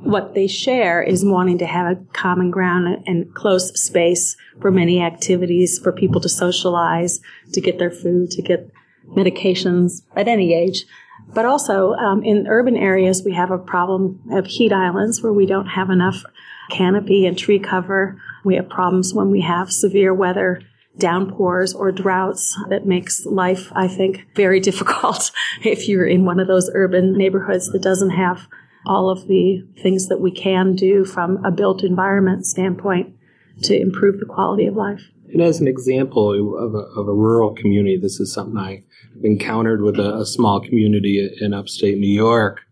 what 0.00 0.34
they 0.34 0.46
share 0.46 1.02
is 1.02 1.24
wanting 1.24 1.58
to 1.58 1.66
have 1.66 1.86
a 1.90 2.00
common 2.12 2.50
ground 2.50 3.02
and 3.06 3.34
close 3.34 3.72
space 3.80 4.36
for 4.60 4.70
many 4.70 5.00
activities 5.00 5.78
for 5.78 5.92
people 5.92 6.20
to 6.20 6.28
socialize, 6.28 7.20
to 7.52 7.60
get 7.60 7.78
their 7.78 7.90
food, 7.90 8.30
to 8.32 8.42
get 8.42 8.70
medications 9.08 10.02
at 10.14 10.28
any 10.28 10.52
age. 10.54 10.84
But 11.28 11.44
also 11.44 11.92
um, 11.94 12.22
in 12.22 12.46
urban 12.46 12.76
areas, 12.76 13.22
we 13.24 13.32
have 13.34 13.50
a 13.50 13.58
problem 13.58 14.20
of 14.30 14.46
heat 14.46 14.72
islands 14.72 15.22
where 15.22 15.32
we 15.32 15.46
don't 15.46 15.66
have 15.66 15.90
enough 15.90 16.22
canopy 16.70 17.26
and 17.26 17.36
tree 17.36 17.58
cover. 17.58 18.20
We 18.44 18.56
have 18.56 18.68
problems 18.68 19.14
when 19.14 19.30
we 19.30 19.40
have 19.42 19.72
severe 19.72 20.12
weather 20.12 20.60
downpours 20.98 21.74
or 21.74 21.92
droughts 21.92 22.56
that 22.68 22.86
makes 22.86 23.26
life, 23.26 23.70
I 23.74 23.88
think, 23.88 24.26
very 24.34 24.60
difficult 24.68 25.30
if 25.64 25.88
you're 25.88 26.06
in 26.06 26.24
one 26.24 26.40
of 26.40 26.48
those 26.48 26.70
urban 26.74 27.16
neighborhoods 27.16 27.70
that 27.72 27.82
doesn't 27.82 28.10
have 28.10 28.46
all 28.86 29.10
of 29.10 29.26
the 29.26 29.66
things 29.82 30.08
that 30.08 30.20
we 30.20 30.30
can 30.30 30.74
do 30.74 31.04
from 31.04 31.44
a 31.44 31.50
built 31.50 31.82
environment 31.82 32.46
standpoint 32.46 33.14
to 33.62 33.78
improve 33.78 34.20
the 34.20 34.26
quality 34.26 34.66
of 34.66 34.76
life. 34.76 35.02
And 35.32 35.42
as 35.42 35.60
an 35.60 35.66
example 35.66 36.32
of 36.56 36.74
a, 36.74 37.00
of 37.00 37.08
a 37.08 37.12
rural 37.12 37.54
community, 37.54 37.98
this 37.98 38.20
is 38.20 38.32
something 38.32 38.56
I 38.56 38.84
encountered 39.22 39.82
with 39.82 39.98
a, 39.98 40.18
a 40.18 40.26
small 40.26 40.60
community 40.60 41.28
in 41.40 41.52
upstate 41.52 41.98
New 41.98 42.06
York. 42.12 42.62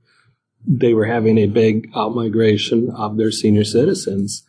They 0.66 0.94
were 0.94 1.06
having 1.06 1.36
a 1.38 1.46
big 1.46 1.92
outmigration 1.92 2.94
of 2.94 3.16
their 3.16 3.32
senior 3.32 3.64
citizens. 3.64 4.44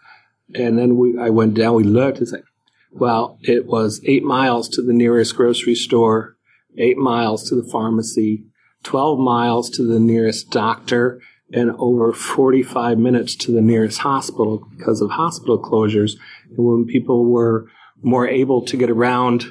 And 0.54 0.78
then 0.78 0.98
we, 0.98 1.18
I 1.20 1.30
went 1.30 1.56
down, 1.56 1.76
we 1.76 1.84
looked, 1.84 2.20
it's 2.20 2.32
like, 2.32 2.44
well, 2.92 3.38
it 3.42 3.66
was 3.66 4.00
eight 4.06 4.24
miles 4.24 4.70
to 4.70 4.82
the 4.82 4.94
nearest 4.94 5.36
grocery 5.36 5.76
store, 5.76 6.38
eight 6.78 6.98
miles 6.98 7.50
to 7.50 7.56
the 7.56 7.68
pharmacy, 7.70 8.46
12 8.84 9.20
miles 9.20 9.70
to 9.72 9.84
the 9.84 10.00
nearest 10.00 10.52
doctor, 10.52 11.20
and 11.54 11.72
over 11.78 12.12
45 12.12 12.98
minutes 12.98 13.36
to 13.36 13.52
the 13.52 13.62
nearest 13.62 14.00
hospital 14.00 14.68
because 14.78 15.02
of 15.02 15.12
hospital 15.12 15.60
closures. 15.60 16.14
And 16.50 16.66
when 16.66 16.86
people 16.86 17.26
were 17.26 17.70
more 18.02 18.28
able 18.28 18.64
to 18.64 18.78
get 18.78 18.90
around 18.90 19.46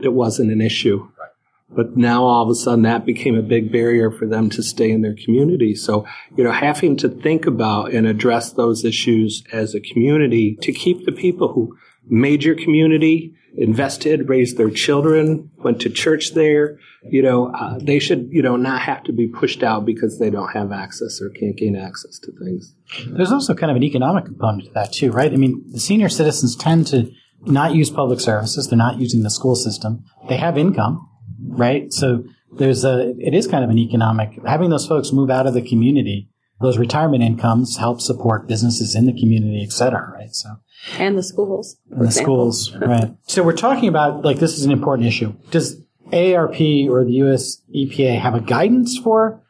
it 0.00 0.12
wasn't 0.12 0.52
an 0.52 0.60
issue. 0.60 1.08
But 1.68 1.96
now 1.96 2.24
all 2.24 2.44
of 2.44 2.48
a 2.48 2.54
sudden 2.54 2.82
that 2.82 3.04
became 3.04 3.36
a 3.36 3.42
big 3.42 3.72
barrier 3.72 4.10
for 4.10 4.26
them 4.26 4.48
to 4.50 4.62
stay 4.62 4.90
in 4.90 5.02
their 5.02 5.16
community. 5.16 5.74
So, 5.74 6.06
you 6.36 6.44
know, 6.44 6.52
having 6.52 6.96
to 6.98 7.08
think 7.08 7.46
about 7.46 7.92
and 7.92 8.06
address 8.06 8.52
those 8.52 8.84
issues 8.84 9.42
as 9.52 9.74
a 9.74 9.80
community 9.80 10.56
to 10.62 10.72
keep 10.72 11.04
the 11.04 11.12
people 11.12 11.52
who 11.52 11.76
made 12.06 12.44
your 12.44 12.54
community, 12.54 13.34
invested, 13.56 14.28
raised 14.28 14.56
their 14.56 14.70
children, 14.70 15.50
went 15.56 15.80
to 15.80 15.90
church 15.90 16.34
there, 16.34 16.78
you 17.08 17.22
know, 17.22 17.52
uh, 17.54 17.78
they 17.80 17.98
should, 17.98 18.28
you 18.30 18.42
know, 18.42 18.56
not 18.56 18.82
have 18.82 19.02
to 19.04 19.12
be 19.12 19.26
pushed 19.26 19.62
out 19.62 19.84
because 19.84 20.18
they 20.18 20.30
don't 20.30 20.50
have 20.52 20.72
access 20.72 21.20
or 21.20 21.30
can't 21.30 21.56
gain 21.56 21.76
access 21.76 22.18
to 22.18 22.32
things. 22.32 22.74
There's 23.08 23.32
also 23.32 23.54
kind 23.54 23.70
of 23.70 23.76
an 23.76 23.82
economic 23.84 24.24
component 24.24 24.64
to 24.64 24.70
that 24.72 24.92
too, 24.92 25.12
right? 25.12 25.32
I 25.32 25.36
mean, 25.36 25.64
the 25.70 25.80
senior 25.80 26.08
citizens 26.08 26.56
tend 26.56 26.86
to 26.88 27.10
not 27.42 27.74
use 27.74 27.90
public 27.90 28.20
services. 28.20 28.68
They're 28.68 28.76
not 28.76 28.98
using 28.98 29.22
the 29.22 29.30
school 29.30 29.54
system. 29.54 30.04
They 30.28 30.36
have 30.36 30.58
income 30.58 31.08
right? 31.38 31.92
So 31.92 32.24
there's 32.52 32.84
a, 32.84 33.14
it 33.18 33.34
is 33.34 33.46
kind 33.46 33.64
of 33.64 33.70
an 33.70 33.78
economic, 33.78 34.38
having 34.46 34.70
those 34.70 34.86
folks 34.86 35.12
move 35.12 35.30
out 35.30 35.46
of 35.46 35.54
the 35.54 35.62
community, 35.62 36.30
those 36.60 36.78
retirement 36.78 37.22
incomes 37.22 37.76
help 37.76 38.00
support 38.00 38.48
businesses 38.48 38.94
in 38.94 39.06
the 39.06 39.12
community, 39.12 39.62
et 39.62 39.72
cetera, 39.72 40.10
right? 40.12 40.34
So. 40.34 40.56
And 40.98 41.16
the 41.16 41.22
schools. 41.22 41.76
And 41.90 42.00
the 42.00 42.06
example. 42.06 42.52
schools, 42.52 42.76
right. 42.76 43.14
So 43.26 43.42
we're 43.42 43.56
talking 43.56 43.88
about, 43.88 44.24
like, 44.24 44.38
this 44.38 44.56
is 44.56 44.64
an 44.64 44.70
important 44.70 45.06
issue. 45.08 45.34
Does 45.50 45.82
AARP 46.12 46.88
or 46.88 47.04
the 47.04 47.12
US 47.24 47.62
EPA 47.74 48.20
have 48.20 48.34
a 48.34 48.40
guidance 48.40 48.98
for 48.98 49.42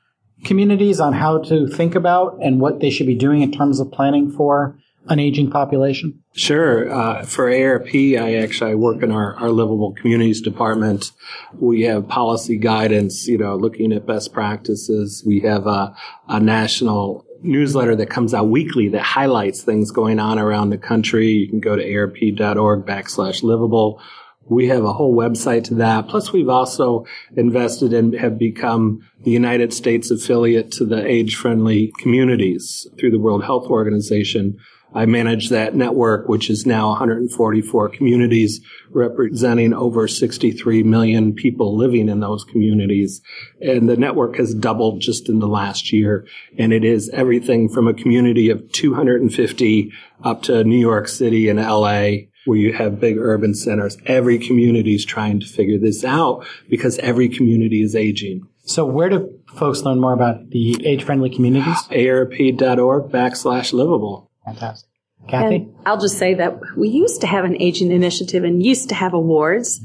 communities 0.44 1.00
on 1.00 1.12
how 1.12 1.38
to 1.38 1.66
think 1.66 1.94
about 1.94 2.38
and 2.42 2.60
what 2.60 2.80
they 2.80 2.90
should 2.90 3.06
be 3.06 3.14
doing 3.14 3.42
in 3.42 3.52
terms 3.52 3.80
of 3.80 3.90
planning 3.90 4.30
for 4.30 4.78
an 5.08 5.18
aging 5.18 5.50
population? 5.50 6.22
Sure. 6.34 6.92
Uh, 6.92 7.24
for 7.24 7.50
AARP, 7.50 8.20
I 8.20 8.36
actually 8.36 8.74
work 8.74 9.02
in 9.02 9.10
our, 9.10 9.34
our 9.36 9.50
livable 9.50 9.92
communities 9.92 10.40
department. 10.40 11.12
We 11.58 11.82
have 11.82 12.08
policy 12.08 12.58
guidance, 12.58 13.26
you 13.26 13.38
know, 13.38 13.56
looking 13.56 13.92
at 13.92 14.06
best 14.06 14.32
practices. 14.32 15.22
We 15.26 15.40
have 15.40 15.66
a, 15.66 15.96
a 16.28 16.40
national 16.40 17.24
newsletter 17.42 17.96
that 17.96 18.10
comes 18.10 18.34
out 18.34 18.48
weekly 18.48 18.88
that 18.88 19.02
highlights 19.02 19.62
things 19.62 19.90
going 19.90 20.18
on 20.18 20.38
around 20.38 20.70
the 20.70 20.78
country. 20.78 21.28
You 21.28 21.48
can 21.48 21.60
go 21.60 21.76
to 21.76 21.84
aarp.org 21.84 22.84
backslash 22.84 23.42
livable. 23.42 24.00
We 24.48 24.68
have 24.68 24.84
a 24.84 24.92
whole 24.92 25.16
website 25.16 25.64
to 25.64 25.74
that. 25.76 26.08
Plus, 26.08 26.32
we've 26.32 26.48
also 26.48 27.04
invested 27.36 27.92
and 27.92 28.14
have 28.14 28.38
become 28.38 29.00
the 29.22 29.32
United 29.32 29.72
States 29.72 30.10
affiliate 30.10 30.70
to 30.72 30.84
the 30.84 31.04
age 31.04 31.34
friendly 31.34 31.92
communities 31.98 32.86
through 32.98 33.10
the 33.10 33.18
World 33.18 33.44
Health 33.44 33.66
Organization 33.66 34.58
I 34.96 35.04
manage 35.04 35.50
that 35.50 35.74
network, 35.74 36.26
which 36.26 36.48
is 36.48 36.64
now 36.64 36.88
144 36.88 37.90
communities 37.90 38.62
representing 38.90 39.74
over 39.74 40.08
63 40.08 40.82
million 40.84 41.34
people 41.34 41.76
living 41.76 42.08
in 42.08 42.20
those 42.20 42.44
communities. 42.44 43.20
And 43.60 43.90
the 43.90 43.98
network 43.98 44.36
has 44.36 44.54
doubled 44.54 45.02
just 45.02 45.28
in 45.28 45.38
the 45.38 45.48
last 45.48 45.92
year. 45.92 46.26
And 46.58 46.72
it 46.72 46.82
is 46.82 47.10
everything 47.10 47.68
from 47.68 47.86
a 47.86 47.94
community 47.94 48.48
of 48.48 48.72
250 48.72 49.92
up 50.24 50.42
to 50.44 50.64
New 50.64 50.78
York 50.78 51.08
City 51.08 51.50
and 51.50 51.60
LA 51.60 52.28
where 52.46 52.58
you 52.58 52.72
have 52.72 53.00
big 53.00 53.18
urban 53.18 53.54
centers. 53.54 53.98
Every 54.06 54.38
community 54.38 54.94
is 54.94 55.04
trying 55.04 55.40
to 55.40 55.46
figure 55.46 55.78
this 55.78 56.04
out 56.04 56.46
because 56.70 56.96
every 56.98 57.28
community 57.28 57.82
is 57.82 57.94
aging. 57.94 58.46
So 58.64 58.86
where 58.86 59.08
do 59.08 59.40
folks 59.54 59.82
learn 59.82 60.00
more 60.00 60.12
about 60.12 60.50
the 60.50 60.86
age-friendly 60.86 61.30
communities? 61.30 61.76
AARP.org 61.90 63.10
backslash 63.10 63.72
livable. 63.72 64.30
Fantastic. 64.46 64.88
Kathy? 65.28 65.56
And 65.56 65.74
I'll 65.84 66.00
just 66.00 66.18
say 66.18 66.34
that 66.34 66.60
we 66.76 66.88
used 66.88 67.20
to 67.20 67.26
have 67.26 67.44
an 67.44 67.60
aging 67.60 67.90
initiative 67.90 68.44
and 68.44 68.64
used 68.64 68.88
to 68.90 68.94
have 68.94 69.12
awards, 69.12 69.80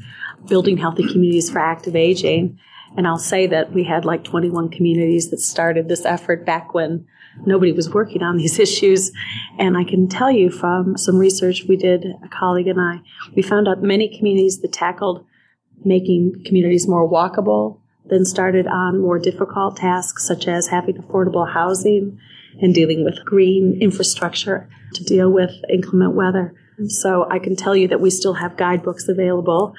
building 0.48 0.78
healthy 0.78 1.04
communities 1.08 1.50
for 1.50 1.60
active 1.60 1.96
aging. 1.96 2.60
And 2.96 3.08
I'll 3.08 3.18
say 3.18 3.48
that 3.48 3.74
we 3.74 3.84
had 3.84 4.06
like 4.06 4.24
21 4.24 4.70
communities 4.70 5.30
that 5.32 5.40
started 5.40 5.88
this 5.88 6.06
effort 6.06 6.46
back 6.46 6.74
when 6.74 7.08
nobody 7.46 7.72
was 7.72 7.90
working 7.90 8.22
on 8.22 8.38
these 8.38 8.60
issues. 8.68 9.12
And 9.58 9.78
I 9.78 9.84
can 9.84 10.08
tell 10.08 10.32
you 10.32 10.52
from 10.52 10.98
some 10.98 11.18
research 11.18 11.66
we 11.68 11.76
did, 11.76 12.06
a 12.24 12.28
colleague 12.28 12.68
and 12.68 12.80
I, 12.80 13.00
we 13.36 13.42
found 13.42 13.68
out 13.68 13.82
many 13.82 14.16
communities 14.16 14.60
that 14.60 14.74
tackled 14.74 15.26
making 15.84 16.44
communities 16.46 16.88
more 16.88 17.10
walkable, 17.10 17.80
then 18.06 18.26
started 18.26 18.68
on 18.68 19.02
more 19.02 19.18
difficult 19.18 19.78
tasks 19.78 20.28
such 20.28 20.48
as 20.48 20.68
having 20.68 20.96
affordable 20.96 21.52
housing 21.52 22.20
and 22.60 22.74
dealing 22.74 23.04
with 23.04 23.24
green 23.26 23.78
infrastructure 23.82 24.70
to 24.94 25.04
deal 25.04 25.30
with 25.30 25.52
inclement 25.70 26.14
weather. 26.14 26.54
So 26.88 27.28
I 27.30 27.40
can 27.40 27.56
tell 27.56 27.76
you 27.76 27.88
that 27.90 28.02
we 28.02 28.10
still 28.10 28.34
have 28.34 28.58
guidebooks 28.58 29.08
available. 29.08 29.76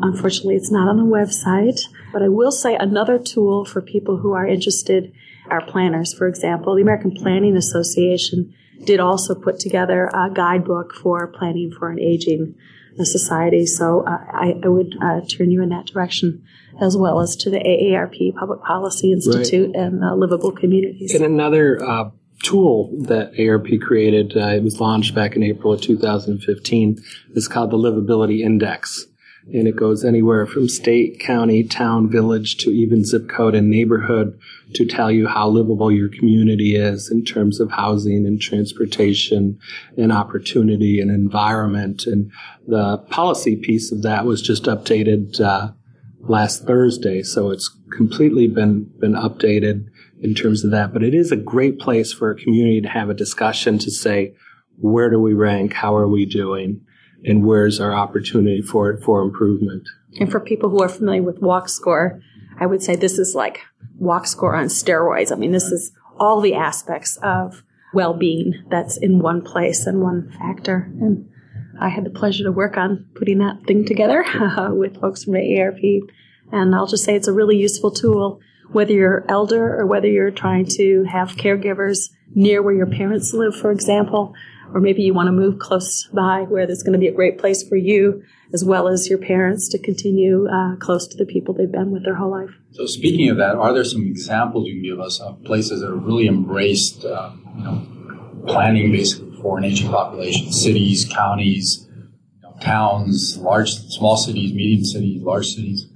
Unfortunately, 0.00 0.56
it's 0.56 0.70
not 0.70 0.88
on 0.88 0.96
the 0.96 1.02
website, 1.02 1.80
but 2.12 2.22
I 2.22 2.28
will 2.28 2.52
say 2.52 2.74
another 2.76 3.18
tool 3.18 3.64
for 3.64 3.82
people 3.82 4.16
who 4.18 4.32
are 4.32 4.46
interested 4.46 5.12
are 5.50 5.64
planners. 5.64 6.14
For 6.14 6.26
example, 6.26 6.74
the 6.74 6.82
American 6.82 7.12
Planning 7.12 7.56
Association 7.56 8.54
did 8.84 9.00
also 9.00 9.34
put 9.34 9.58
together 9.58 10.06
a 10.06 10.30
guidebook 10.32 10.94
for 10.94 11.26
planning 11.26 11.72
for 11.76 11.90
an 11.90 11.98
aging 11.98 12.54
society. 13.04 13.66
So 13.66 14.00
uh, 14.06 14.18
I, 14.32 14.54
I, 14.62 14.68
would 14.68 14.96
uh, 15.02 15.20
turn 15.28 15.50
you 15.50 15.62
in 15.62 15.68
that 15.68 15.86
direction 15.86 16.44
as 16.80 16.96
well 16.96 17.20
as 17.20 17.36
to 17.36 17.50
the 17.50 17.58
AARP 17.58 18.34
Public 18.34 18.62
Policy 18.62 19.12
Institute 19.12 19.72
right. 19.74 19.82
and 19.84 20.04
uh, 20.04 20.14
Livable 20.14 20.52
Communities. 20.52 21.14
And 21.14 21.24
another 21.24 21.84
uh, 21.84 22.10
tool 22.42 22.90
that 23.02 23.32
AARP 23.34 23.80
created, 23.80 24.36
uh, 24.36 24.48
it 24.48 24.62
was 24.62 24.80
launched 24.80 25.14
back 25.14 25.36
in 25.36 25.42
April 25.42 25.72
of 25.72 25.80
2015, 25.80 27.02
is 27.34 27.48
called 27.48 27.70
the 27.70 27.76
Livability 27.76 28.40
Index. 28.40 29.06
And 29.52 29.68
it 29.68 29.76
goes 29.76 30.04
anywhere 30.04 30.44
from 30.44 30.68
state, 30.68 31.20
county, 31.20 31.62
town, 31.62 32.10
village 32.10 32.56
to 32.58 32.70
even 32.70 33.04
zip 33.04 33.28
code 33.28 33.54
and 33.54 33.70
neighborhood 33.70 34.38
to 34.74 34.84
tell 34.84 35.10
you 35.10 35.28
how 35.28 35.48
livable 35.48 35.92
your 35.92 36.08
community 36.08 36.74
is 36.74 37.10
in 37.10 37.24
terms 37.24 37.60
of 37.60 37.70
housing 37.70 38.26
and 38.26 38.40
transportation 38.40 39.58
and 39.96 40.10
opportunity 40.10 41.00
and 41.00 41.12
environment. 41.12 42.06
And 42.06 42.32
the 42.66 42.98
policy 43.08 43.54
piece 43.54 43.92
of 43.92 44.02
that 44.02 44.24
was 44.24 44.42
just 44.42 44.64
updated 44.64 45.40
uh, 45.40 45.70
last 46.20 46.66
Thursday, 46.66 47.22
so 47.22 47.50
it's 47.50 47.70
completely 47.92 48.48
been 48.48 48.90
been 48.98 49.14
updated 49.14 49.86
in 50.20 50.34
terms 50.34 50.64
of 50.64 50.72
that. 50.72 50.92
But 50.92 51.04
it 51.04 51.14
is 51.14 51.30
a 51.30 51.36
great 51.36 51.78
place 51.78 52.12
for 52.12 52.30
a 52.30 52.36
community 52.36 52.80
to 52.80 52.88
have 52.88 53.10
a 53.10 53.14
discussion 53.14 53.78
to 53.78 53.90
say, 53.90 54.34
where 54.78 55.08
do 55.08 55.20
we 55.20 55.34
rank? 55.34 55.72
How 55.72 55.94
are 55.94 56.08
we 56.08 56.26
doing? 56.26 56.80
And 57.26 57.44
where's 57.44 57.80
our 57.80 57.92
opportunity 57.92 58.62
for 58.62 58.96
for 58.98 59.20
improvement? 59.20 59.88
And 60.18 60.30
for 60.30 60.40
people 60.40 60.70
who 60.70 60.82
are 60.82 60.88
familiar 60.88 61.22
with 61.22 61.40
Walk 61.40 61.68
Score, 61.68 62.20
I 62.58 62.66
would 62.66 62.82
say 62.82 62.96
this 62.96 63.18
is 63.18 63.34
like 63.34 63.60
Walk 63.98 64.26
Score 64.26 64.54
on 64.54 64.66
steroids. 64.66 65.32
I 65.32 65.34
mean, 65.34 65.52
this 65.52 65.70
is 65.72 65.92
all 66.18 66.40
the 66.40 66.54
aspects 66.54 67.18
of 67.18 67.62
well-being 67.92 68.64
that's 68.70 68.96
in 68.96 69.18
one 69.18 69.42
place 69.42 69.86
and 69.86 70.00
one 70.00 70.30
factor. 70.38 70.90
And 71.00 71.28
I 71.80 71.88
had 71.88 72.04
the 72.04 72.10
pleasure 72.10 72.44
to 72.44 72.52
work 72.52 72.76
on 72.76 73.06
putting 73.14 73.38
that 73.38 73.64
thing 73.66 73.84
together 73.84 74.24
with 74.70 75.00
folks 75.00 75.24
from 75.24 75.34
AARP. 75.34 76.00
And 76.52 76.74
I'll 76.74 76.86
just 76.86 77.04
say 77.04 77.14
it's 77.14 77.28
a 77.28 77.32
really 77.32 77.56
useful 77.56 77.90
tool, 77.90 78.40
whether 78.70 78.92
you're 78.92 79.24
elder 79.28 79.78
or 79.78 79.86
whether 79.86 80.08
you're 80.08 80.30
trying 80.30 80.66
to 80.76 81.04
have 81.04 81.30
caregivers 81.36 82.10
near 82.34 82.62
where 82.62 82.74
your 82.74 82.86
parents 82.86 83.32
live, 83.32 83.56
for 83.56 83.70
example, 83.70 84.34
or 84.72 84.80
maybe 84.80 85.02
you 85.02 85.14
want 85.14 85.28
to 85.28 85.32
move 85.32 85.58
close 85.58 86.08
by 86.12 86.42
where 86.42 86.66
there's 86.66 86.82
going 86.82 86.92
to 86.92 86.98
be 86.98 87.08
a 87.08 87.12
great 87.12 87.38
place 87.38 87.66
for 87.66 87.76
you 87.76 88.22
as 88.52 88.64
well 88.64 88.88
as 88.88 89.08
your 89.08 89.18
parents 89.18 89.68
to 89.68 89.78
continue 89.78 90.48
uh, 90.48 90.76
close 90.76 91.06
to 91.08 91.16
the 91.16 91.26
people 91.26 91.54
they've 91.54 91.70
been 91.70 91.90
with 91.90 92.04
their 92.04 92.14
whole 92.14 92.30
life. 92.30 92.50
So, 92.72 92.86
speaking 92.86 93.28
of 93.28 93.36
that, 93.38 93.56
are 93.56 93.72
there 93.72 93.84
some 93.84 94.02
examples 94.02 94.66
you 94.66 94.74
can 94.74 94.82
give 94.82 95.00
us 95.00 95.20
of 95.20 95.42
places 95.44 95.80
that 95.80 95.90
have 95.90 96.04
really 96.04 96.28
embraced, 96.28 97.04
uh, 97.04 97.32
you 97.56 97.64
know, 97.64 97.86
planning 98.46 98.92
basically 98.92 99.36
for 99.40 99.58
an 99.58 99.64
aging 99.64 99.90
population, 99.90 100.52
cities, 100.52 101.06
counties, 101.10 101.88
towns, 102.60 103.36
large, 103.38 103.72
small 103.72 104.16
cities, 104.16 104.52
medium 104.52 104.84
cities, 104.84 105.22
large 105.22 105.46
cities? 105.46 105.86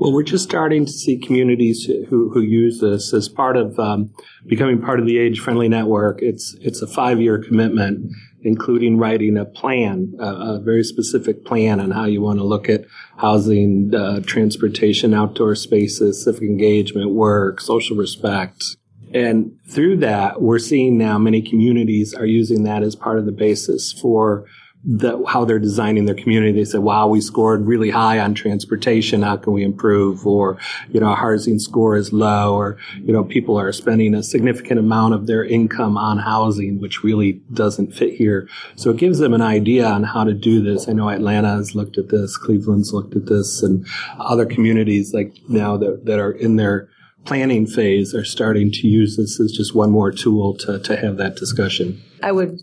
Well, 0.00 0.12
we're 0.12 0.22
just 0.22 0.44
starting 0.44 0.86
to 0.86 0.92
see 0.92 1.18
communities 1.18 1.84
who, 2.08 2.30
who 2.30 2.40
use 2.40 2.78
this 2.78 3.12
as 3.12 3.28
part 3.28 3.56
of 3.56 3.76
um, 3.80 4.14
becoming 4.46 4.80
part 4.80 5.00
of 5.00 5.06
the 5.06 5.18
age 5.18 5.40
friendly 5.40 5.68
network. 5.68 6.22
It's 6.22 6.54
it's 6.60 6.80
a 6.82 6.86
five 6.86 7.20
year 7.20 7.42
commitment, 7.42 8.12
including 8.42 8.98
writing 8.98 9.36
a 9.36 9.44
plan, 9.44 10.14
a, 10.20 10.24
a, 10.24 10.60
very 10.60 10.84
specific 10.84 11.44
plan 11.44 11.80
on 11.80 11.90
how 11.90 12.04
you 12.04 12.20
want 12.20 12.38
to 12.38 12.44
look 12.44 12.68
at 12.68 12.84
housing, 13.16 13.92
uh, 13.92 14.20
transportation, 14.20 15.14
outdoor 15.14 15.56
spaces, 15.56 16.22
civic 16.22 16.42
engagement, 16.42 17.10
work, 17.10 17.60
social 17.60 17.96
respect, 17.96 18.76
and 19.12 19.58
through 19.68 19.98
that, 19.98 20.42
we're 20.42 20.58
seeing 20.58 20.98
now 20.98 21.18
many 21.18 21.42
communities 21.42 22.14
are 22.14 22.26
using 22.26 22.64
that 22.64 22.82
as 22.82 22.94
part 22.94 23.18
of 23.18 23.26
the 23.26 23.32
basis 23.32 23.92
for 23.92 24.44
the, 24.90 25.22
how 25.26 25.44
they're 25.44 25.58
designing 25.58 26.06
their 26.06 26.14
community. 26.14 26.52
They 26.52 26.64
say, 26.64 26.78
wow, 26.78 27.08
we 27.08 27.20
scored 27.20 27.66
really 27.66 27.90
high 27.90 28.18
on 28.18 28.32
transportation. 28.32 29.20
How 29.20 29.36
can 29.36 29.52
we 29.52 29.62
improve? 29.62 30.26
Or, 30.26 30.58
you 30.90 30.98
know, 30.98 31.08
our 31.08 31.16
housing 31.16 31.58
score 31.58 31.94
is 31.94 32.10
low 32.10 32.56
or, 32.56 32.78
you 32.96 33.12
know, 33.12 33.22
people 33.22 33.58
are 33.58 33.70
spending 33.70 34.14
a 34.14 34.22
significant 34.22 34.80
amount 34.80 35.12
of 35.12 35.26
their 35.26 35.44
income 35.44 35.98
on 35.98 36.18
housing, 36.18 36.80
which 36.80 37.04
really 37.04 37.34
doesn't 37.52 37.92
fit 37.92 38.14
here. 38.14 38.48
So 38.76 38.90
it 38.90 38.96
gives 38.96 39.18
them 39.18 39.34
an 39.34 39.42
idea 39.42 39.86
on 39.86 40.04
how 40.04 40.24
to 40.24 40.32
do 40.32 40.62
this. 40.62 40.88
I 40.88 40.92
know 40.92 41.10
Atlanta 41.10 41.50
has 41.50 41.74
looked 41.74 41.98
at 41.98 42.08
this, 42.08 42.38
Cleveland's 42.38 42.94
looked 42.94 43.14
at 43.14 43.26
this, 43.26 43.62
and 43.62 43.86
other 44.18 44.46
communities 44.46 45.12
like 45.12 45.34
now 45.48 45.76
that, 45.76 46.06
that 46.06 46.18
are 46.18 46.32
in 46.32 46.56
their 46.56 46.88
planning 47.26 47.66
phase 47.66 48.14
are 48.14 48.24
starting 48.24 48.72
to 48.72 48.88
use 48.88 49.18
this 49.18 49.38
as 49.38 49.52
just 49.52 49.74
one 49.74 49.90
more 49.90 50.10
tool 50.10 50.54
to, 50.54 50.78
to 50.78 50.96
have 50.96 51.18
that 51.18 51.36
discussion. 51.36 52.02
I 52.22 52.32
would 52.32 52.58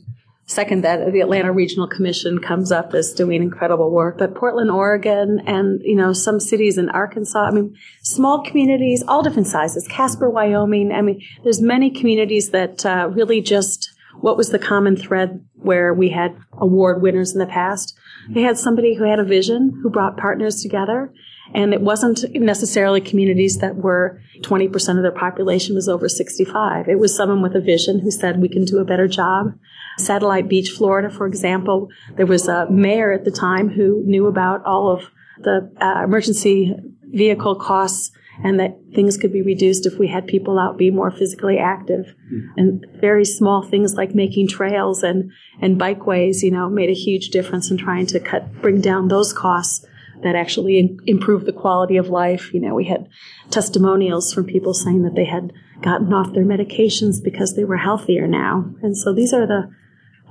second 0.48 0.84
that 0.84 1.12
the 1.12 1.22
Atlanta 1.22 1.52
Regional 1.52 1.88
Commission 1.88 2.40
comes 2.40 2.72
up 2.72 2.94
as 2.94 3.14
doing 3.14 3.42
incredible 3.42 3.92
work, 3.92 4.18
but 4.18 4.36
Portland, 4.36 4.70
Oregon, 4.70 5.42
and 5.46 5.82
you 5.84 5.96
know 5.96 6.14
some 6.14 6.40
cities 6.40 6.78
in 6.78 6.90
Arkansas. 6.90 7.46
I 7.46 7.52
mean, 7.52 7.76
small 8.04 8.44
communities, 8.44 9.04
all 9.08 9.24
different 9.24 9.48
sizes. 9.48 9.88
Casper, 9.88 10.30
Wyoming. 10.30 10.92
I 10.92 11.02
mean, 11.02 11.22
there's 11.44 11.62
many 11.62 11.90
communities 11.90 12.52
that 12.52 12.86
uh, 12.86 13.10
really 13.12 13.42
just 13.42 13.92
what 14.20 14.38
was 14.38 14.50
the 14.50 14.60
common 14.60 14.96
thread 14.96 15.44
where 15.56 15.94
we 15.94 16.10
had 16.10 16.38
award 16.54 17.02
winners 17.02 17.34
in 17.34 17.40
the 17.40 17.46
past. 17.46 17.98
They 18.30 18.42
had 18.42 18.58
somebody 18.58 18.96
who 18.96 19.04
had 19.04 19.20
a 19.20 19.26
vision, 19.26 19.80
who 19.82 19.90
brought 19.90 20.18
partners 20.18 20.62
together, 20.62 21.12
and 21.54 21.74
it 21.74 21.82
wasn't 21.82 22.24
necessarily 22.34 23.02
communities 23.02 23.58
that 23.60 23.76
were 23.76 24.20
20% 24.42 24.74
of 24.98 25.04
their 25.04 25.12
population 25.12 25.76
was 25.76 25.88
over 25.88 26.10
65. 26.10 26.88
It 26.88 27.00
was 27.00 27.16
someone 27.16 27.42
with 27.42 27.56
a 27.56 27.62
vision 27.62 28.00
who 28.00 28.12
said, 28.12 28.42
we 28.42 28.50
can 28.50 28.66
do 28.66 28.80
a 28.80 28.86
better 28.86 29.08
job. 29.08 29.54
Satellite 29.98 30.50
Beach, 30.50 30.70
Florida, 30.70 31.10
for 31.10 31.26
example, 31.28 31.90
there 32.16 32.26
was 32.26 32.48
a 32.48 32.70
mayor 32.70 33.12
at 33.12 33.26
the 33.26 33.32
time 33.32 33.70
who 33.70 34.04
knew 34.06 34.28
about 34.28 34.66
all 34.66 34.92
of 34.92 35.10
the 35.40 35.72
uh, 35.82 36.04
emergency 36.04 36.74
vehicle 37.04 37.56
costs 37.56 38.12
and 38.44 38.60
that 38.60 38.78
things 38.94 39.18
could 39.18 39.32
be 39.32 39.42
reduced 39.42 39.86
if 39.86 39.98
we 39.98 40.08
had 40.08 40.28
people 40.28 40.60
out 40.60 40.78
be 40.78 40.92
more 40.92 41.12
physically 41.12 41.58
active. 41.58 42.14
Mm. 42.32 42.48
And 42.58 42.86
very 43.00 43.26
small 43.26 43.64
things 43.64 43.96
like 43.96 44.14
making 44.14 44.50
trails 44.50 45.04
and, 45.04 45.32
and 45.62 45.80
bikeways, 45.80 46.44
you 46.44 46.52
know, 46.52 46.70
made 46.70 46.90
a 46.90 46.94
huge 46.94 47.30
difference 47.30 47.72
in 47.72 47.78
trying 47.78 48.08
to 48.08 48.20
cut, 48.20 48.62
bring 48.62 48.82
down 48.82 49.08
those 49.08 49.32
costs 49.32 49.86
that 50.24 50.36
actually 50.36 50.80
in, 50.80 51.00
improve 51.06 51.46
the 51.46 51.54
quality 51.54 51.98
of 51.98 52.10
life. 52.10 52.54
You 52.54 52.60
know, 52.60 52.74
we 52.74 52.86
had 52.86 53.08
testimonials 53.52 54.34
from 54.34 54.46
people 54.46 54.74
saying 54.74 55.04
that 55.04 55.16
they 55.16 55.26
had 55.26 55.54
gotten 55.82 56.14
off 56.14 56.34
their 56.34 56.46
medications 56.46 57.24
because 57.24 57.56
they 57.56 57.64
were 57.64 57.78
healthier 57.78 58.28
now. 58.28 58.66
And 58.82 58.98
so 58.98 59.14
these 59.14 59.34
are 59.34 59.46
the 59.46 59.72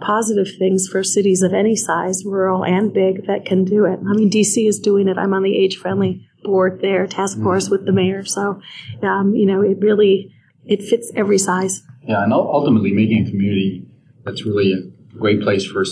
positive 0.04 0.48
things 0.58 0.86
for 0.86 1.02
cities 1.02 1.42
of 1.42 1.52
any 1.52 1.76
size, 1.76 2.24
rural 2.24 2.64
and 2.64 2.92
big, 2.92 3.26
that 3.26 3.44
can 3.44 3.64
do 3.64 3.84
it. 3.84 3.98
I 3.98 4.12
mean, 4.12 4.30
DC 4.30 4.68
is 4.68 4.78
doing 4.78 5.08
it. 5.08 5.18
I'm 5.18 5.34
on 5.34 5.42
the 5.42 5.56
age 5.56 5.76
friendly 5.76 6.26
board 6.42 6.80
there, 6.82 7.06
task 7.06 7.36
mm-hmm. 7.36 7.44
force 7.44 7.70
with 7.70 7.86
the 7.86 7.92
mayor. 7.92 8.24
So, 8.24 8.60
um, 9.02 9.34
you 9.34 9.46
know, 9.46 9.62
it 9.62 9.78
really, 9.80 10.32
it 10.64 10.82
fits 10.82 11.10
every 11.16 11.38
size. 11.38 11.82
Yeah. 12.02 12.22
And 12.22 12.32
ultimately 12.32 12.92
making 12.92 13.26
a 13.26 13.30
community 13.30 13.86
that's 14.24 14.44
really 14.44 14.72
a 14.72 15.16
great 15.16 15.42
place 15.42 15.64
for 15.64 15.84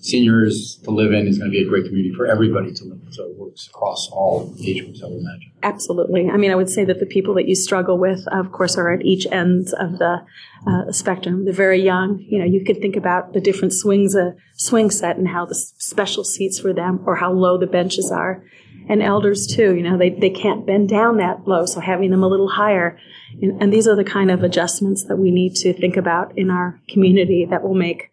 seniors 0.00 0.80
to 0.84 0.90
live 0.90 1.12
in 1.12 1.26
is 1.26 1.38
going 1.38 1.50
to 1.50 1.54
be 1.56 1.62
a 1.62 1.68
great 1.68 1.84
community 1.84 2.14
for 2.14 2.26
everybody 2.26 2.72
to 2.72 2.84
live 2.84 3.00
in. 3.04 3.12
So 3.12 3.24
it 3.24 3.36
works 3.36 3.66
across 3.66 4.08
all 4.12 4.54
age 4.64 4.82
groups, 4.84 5.02
I 5.02 5.06
would 5.06 5.20
imagine. 5.20 5.52
Absolutely. 5.62 6.30
I 6.30 6.36
mean, 6.36 6.50
I 6.50 6.54
would 6.54 6.70
say 6.70 6.84
that 6.84 7.00
the 7.00 7.06
people 7.06 7.34
that 7.34 7.48
you 7.48 7.54
struggle 7.54 7.98
with, 7.98 8.20
of 8.30 8.52
course, 8.52 8.76
are 8.76 8.92
at 8.92 9.02
each 9.02 9.26
end 9.30 9.68
of 9.78 9.98
the 9.98 10.24
uh, 10.66 10.92
spectrum. 10.92 11.44
The 11.44 11.52
very 11.52 11.82
young, 11.82 12.24
you 12.28 12.38
know, 12.38 12.44
you 12.44 12.64
could 12.64 12.80
think 12.80 12.96
about 12.96 13.32
the 13.32 13.40
different 13.40 13.72
swings, 13.72 14.14
a 14.14 14.36
swing 14.54 14.90
set 14.90 15.16
and 15.16 15.28
how 15.28 15.46
the 15.46 15.54
special 15.54 16.22
seats 16.22 16.60
for 16.60 16.72
them 16.72 17.02
or 17.04 17.16
how 17.16 17.32
low 17.32 17.58
the 17.58 17.66
benches 17.66 18.12
are. 18.12 18.44
And 18.88 19.02
elders 19.02 19.46
too, 19.46 19.74
you 19.74 19.82
know, 19.82 19.98
they, 19.98 20.10
they 20.10 20.30
can't 20.30 20.64
bend 20.64 20.88
down 20.88 21.18
that 21.18 21.46
low, 21.46 21.66
so 21.66 21.78
having 21.78 22.10
them 22.10 22.22
a 22.22 22.28
little 22.28 22.48
higher. 22.48 22.98
And, 23.42 23.60
and 23.62 23.72
these 23.72 23.86
are 23.86 23.96
the 23.96 24.04
kind 24.04 24.30
of 24.30 24.42
adjustments 24.42 25.04
that 25.04 25.16
we 25.16 25.30
need 25.30 25.56
to 25.56 25.74
think 25.74 25.98
about 25.98 26.38
in 26.38 26.50
our 26.50 26.80
community 26.88 27.46
that 27.50 27.62
will 27.62 27.74
make 27.74 28.10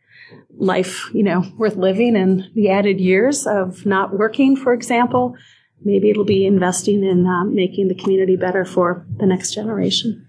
life, 0.58 1.10
you 1.14 1.24
know, 1.24 1.44
worth 1.58 1.76
living 1.76 2.16
and 2.16 2.44
the 2.54 2.70
added 2.70 3.00
years 3.00 3.46
of 3.46 3.86
not 3.86 4.18
working, 4.18 4.56
for 4.56 4.74
example, 4.74 5.36
maybe 5.84 6.10
it'll 6.10 6.26
be 6.26 6.46
investing 6.46 7.04
in 7.04 7.26
um, 7.28 7.56
making 7.56 7.88
the 7.88 7.96
community 7.96 8.36
better 8.36 8.66
for 8.66 9.06
the 9.18 9.26
next 9.26 9.54
generation. 9.54 10.28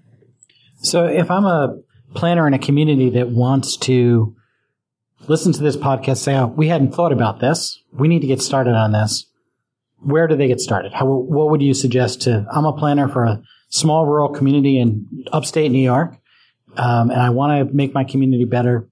So 0.83 1.07
if 1.07 1.31
I'm 1.31 1.45
a 1.45 1.79
planner 2.15 2.47
in 2.47 2.55
a 2.55 2.59
community 2.59 3.11
that 3.11 3.29
wants 3.31 3.77
to 3.79 4.35
listen 5.29 5.53
to 5.53 5.62
this 5.62 5.77
podcast, 5.77 6.19
say, 6.19 6.37
oh, 6.37 6.47
we 6.47 6.69
hadn't 6.69 6.95
thought 6.95 7.12
about 7.12 7.41
this. 7.41 7.83
We 7.93 8.09
need 8.09 8.21
to 8.21 8.27
get 8.27 8.43
started 8.43 8.75
on 8.75 8.93
this. 8.93 9.27
Where 9.99 10.27
do 10.27 10.37
they 10.37 10.49
get 10.49 10.61
started? 10.61 10.93
How, 10.93 11.07
what 11.07 11.51
would 11.51 11.62
you 11.62 11.75
suggest 11.75 12.23
to, 12.23 12.47
I'm 12.53 12.67
a 12.67 12.73
planner 12.73 13.09
for 13.09 13.25
a 13.25 13.43
small 13.69 14.07
rural 14.07 14.29
community 14.29 14.79
in 14.79 15.07
upstate 15.33 15.71
New 15.73 15.83
York. 15.83 16.17
Um, 16.77 17.11
and 17.11 17.21
I 17.21 17.31
want 17.31 17.69
to 17.69 17.75
make 17.75 17.95
my 17.95 18.05
community 18.05 18.45
better 18.45 18.89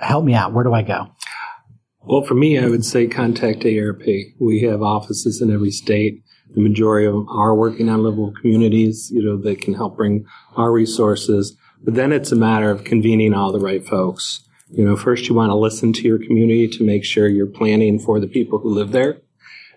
help 0.00 0.24
me 0.24 0.34
out. 0.34 0.52
Where 0.52 0.64
do 0.64 0.72
I 0.72 0.82
go? 0.82 1.08
Well, 2.04 2.22
for 2.22 2.34
me, 2.34 2.58
I 2.58 2.66
would 2.66 2.84
say 2.84 3.06
contact 3.06 3.60
AARP. 3.60 4.34
We 4.40 4.62
have 4.62 4.82
offices 4.82 5.40
in 5.40 5.52
every 5.52 5.70
state. 5.70 6.22
The 6.54 6.60
majority 6.60 7.06
of 7.06 7.14
them 7.14 7.28
are 7.28 7.54
working 7.54 7.88
on 7.88 8.02
livable 8.02 8.34
communities, 8.40 9.10
you 9.12 9.22
know, 9.22 9.36
that 9.42 9.60
can 9.60 9.74
help 9.74 9.96
bring 9.96 10.26
our 10.56 10.72
resources. 10.72 11.56
But 11.84 11.94
then 11.94 12.12
it's 12.12 12.32
a 12.32 12.36
matter 12.36 12.70
of 12.70 12.84
convening 12.84 13.34
all 13.34 13.52
the 13.52 13.60
right 13.60 13.86
folks. 13.86 14.44
You 14.68 14.84
know, 14.84 14.96
first 14.96 15.28
you 15.28 15.34
want 15.34 15.50
to 15.50 15.56
listen 15.56 15.92
to 15.92 16.02
your 16.02 16.18
community 16.18 16.66
to 16.68 16.84
make 16.84 17.04
sure 17.04 17.28
you're 17.28 17.46
planning 17.46 17.98
for 17.98 18.18
the 18.18 18.26
people 18.26 18.58
who 18.58 18.74
live 18.74 18.90
there 18.90 19.18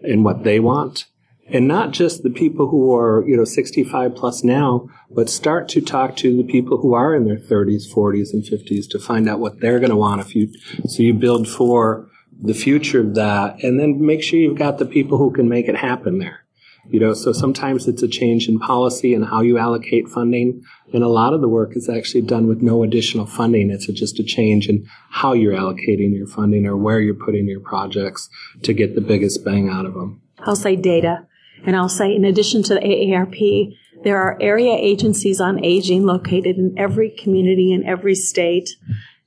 and 0.02 0.24
what 0.26 0.44
they 0.44 0.60
want 0.60 1.06
and 1.48 1.68
not 1.68 1.92
just 1.92 2.24
the 2.24 2.30
people 2.30 2.68
who 2.68 2.96
are 2.96 3.24
you 3.28 3.38
know 3.38 3.46
65 3.46 4.16
plus 4.16 4.44
now 4.44 4.90
but 5.12 5.30
start 5.30 5.70
to 5.70 5.82
talk 5.82 6.16
to 6.18 6.36
the 6.36 6.44
people 6.44 6.78
who 6.78 6.94
are 6.94 7.14
in 7.14 7.26
their 7.26 7.38
30s 7.38 7.84
40s 7.94 8.34
and 8.34 8.44
50s 8.44 8.90
to 8.90 9.00
find 9.00 9.30
out 9.30 9.40
what 9.40 9.60
they're 9.60 9.80
going 9.80 9.92
to 9.92 9.96
want 9.96 10.22
if 10.22 10.36
you 10.36 10.52
so 10.88 11.04
you 11.04 11.14
build 11.14 11.48
for 11.48 12.10
the 12.42 12.54
future 12.54 13.00
of 13.00 13.16
that. 13.16 13.64
And 13.64 13.80
then 13.80 14.06
make 14.06 14.24
sure 14.24 14.40
you've 14.40 14.58
got 14.58 14.78
the 14.78 14.86
people 14.86 15.18
who 15.18 15.32
can 15.32 15.48
make 15.50 15.68
it 15.68 15.78
happen 15.78 16.20
there. 16.20 16.42
You 16.88 17.00
know 17.00 17.16
so 17.16 17.34
sometimes 17.34 17.88
it's 17.88 18.04
a 18.04 18.08
change 18.08 18.48
in 18.48 18.60
policy 18.60 19.16
and 19.16 19.26
how 19.26 19.42
you 19.42 19.58
allocate 19.58 20.08
funding. 20.08 20.62
And 20.94 21.04
a 21.04 21.08
lot 21.08 21.34
of 21.34 21.42
the 21.42 21.50
work 21.50 21.76
is 21.76 21.90
actually 21.90 22.22
done 22.22 22.46
with 22.46 22.62
no 22.62 22.84
additional 22.84 23.26
funding. 23.26 23.72
It's 23.72 23.88
just 23.88 24.20
a 24.20 24.24
change 24.24 24.70
in 24.70 24.88
how 25.10 25.34
you're 25.34 25.56
allocating 25.56 26.16
your 26.16 26.28
funding 26.28 26.68
or 26.68 26.78
where 26.78 27.00
you're 27.00 27.16
putting 27.16 27.48
your 27.48 27.60
projects 27.60 28.30
to 28.62 28.72
get 28.72 28.94
the 28.94 29.02
biggest 29.02 29.44
bang 29.44 29.68
out 29.68 29.88
of 29.88 29.96
them 29.96 30.22
i'll 30.40 30.56
say 30.56 30.76
data 30.76 31.26
and 31.64 31.76
I'll 31.76 31.90
say, 31.90 32.16
in 32.16 32.26
addition 32.26 32.64
to 32.64 32.76
the 32.76 32.80
AARP, 32.80 33.76
there 34.04 34.22
are 34.22 34.38
area 34.40 34.74
agencies 34.74 35.42
on 35.42 35.64
aging 35.66 36.06
located 36.06 36.58
in 36.58 36.76
every 36.78 37.10
community 37.10 37.74
in 37.74 37.84
every 37.86 38.14
state. 38.14 38.76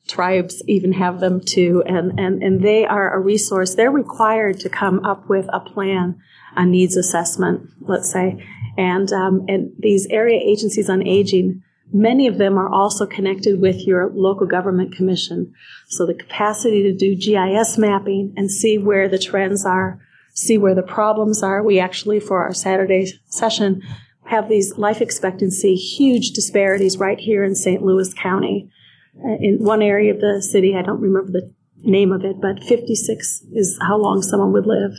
Tribes 0.07 0.63
even 0.69 0.93
have 0.93 1.21
them 1.21 1.41
too, 1.41 1.83
and, 1.85 2.19
and, 2.19 2.43
and 2.43 2.63
they 2.63 2.87
are 2.87 3.13
a 3.13 3.21
resource. 3.21 3.75
They're 3.75 3.91
required 3.91 4.61
to 4.61 4.69
come 4.69 5.05
up 5.05 5.29
with 5.29 5.47
a 5.53 5.61
plan, 5.61 6.21
a 6.57 6.65
needs 6.65 6.97
assessment, 6.97 7.69
let's 7.81 8.11
say. 8.11 8.43
And, 8.77 9.13
um, 9.13 9.45
and 9.49 9.73
these 9.79 10.07
area 10.11 10.41
agencies 10.41 10.89
on 10.89 11.07
aging, 11.07 11.63
many 11.93 12.29
of 12.29 12.39
them 12.39 12.57
are 12.57 12.69
also 12.69 13.05
connected 13.05 13.61
with 13.61 13.85
your 13.85 14.11
local 14.11 14.47
government 14.47 14.95
commission. 14.95 15.53
So 15.89 16.07
the 16.07 16.15
capacity 16.15 16.85
to 16.85 16.95
do 16.95 17.17
GIS 17.17 17.77
mapping 17.77 18.33
and 18.37 18.51
see 18.51 18.79
where 18.79 19.09
the 19.09 19.19
trends 19.19 19.67
are 19.67 20.01
see 20.39 20.57
where 20.57 20.75
the 20.75 20.83
problems 20.83 21.43
are. 21.43 21.63
We 21.63 21.81
actually, 21.81 22.21
for 22.21 22.43
our 22.43 22.55
Saturday 22.55 23.13
session, 23.27 23.83
have 24.27 24.49
these 24.49 24.79
life 24.79 25.01
expectancy 25.01 25.75
huge 25.75 26.31
disparities 26.31 26.99
right 26.99 27.19
here 27.19 27.43
in 27.43 27.55
St. 27.55 27.83
Louis 27.83 28.13
County. 28.15 28.71
Uh, 29.17 29.37
in 29.41 29.59
one 29.59 29.83
area 29.83 30.15
of 30.15 30.21
the 30.21 30.41
city, 30.41 30.77
I 30.77 30.83
don't 30.83 31.01
remember 31.01 31.33
the 31.33 31.53
name 31.83 32.13
of 32.13 32.25
it, 32.25 32.41
but 32.41 32.63
56 32.63 33.47
is 33.53 33.79
how 33.81 33.97
long 33.97 34.23
someone 34.23 34.53
would 34.53 34.67
live. 34.67 34.93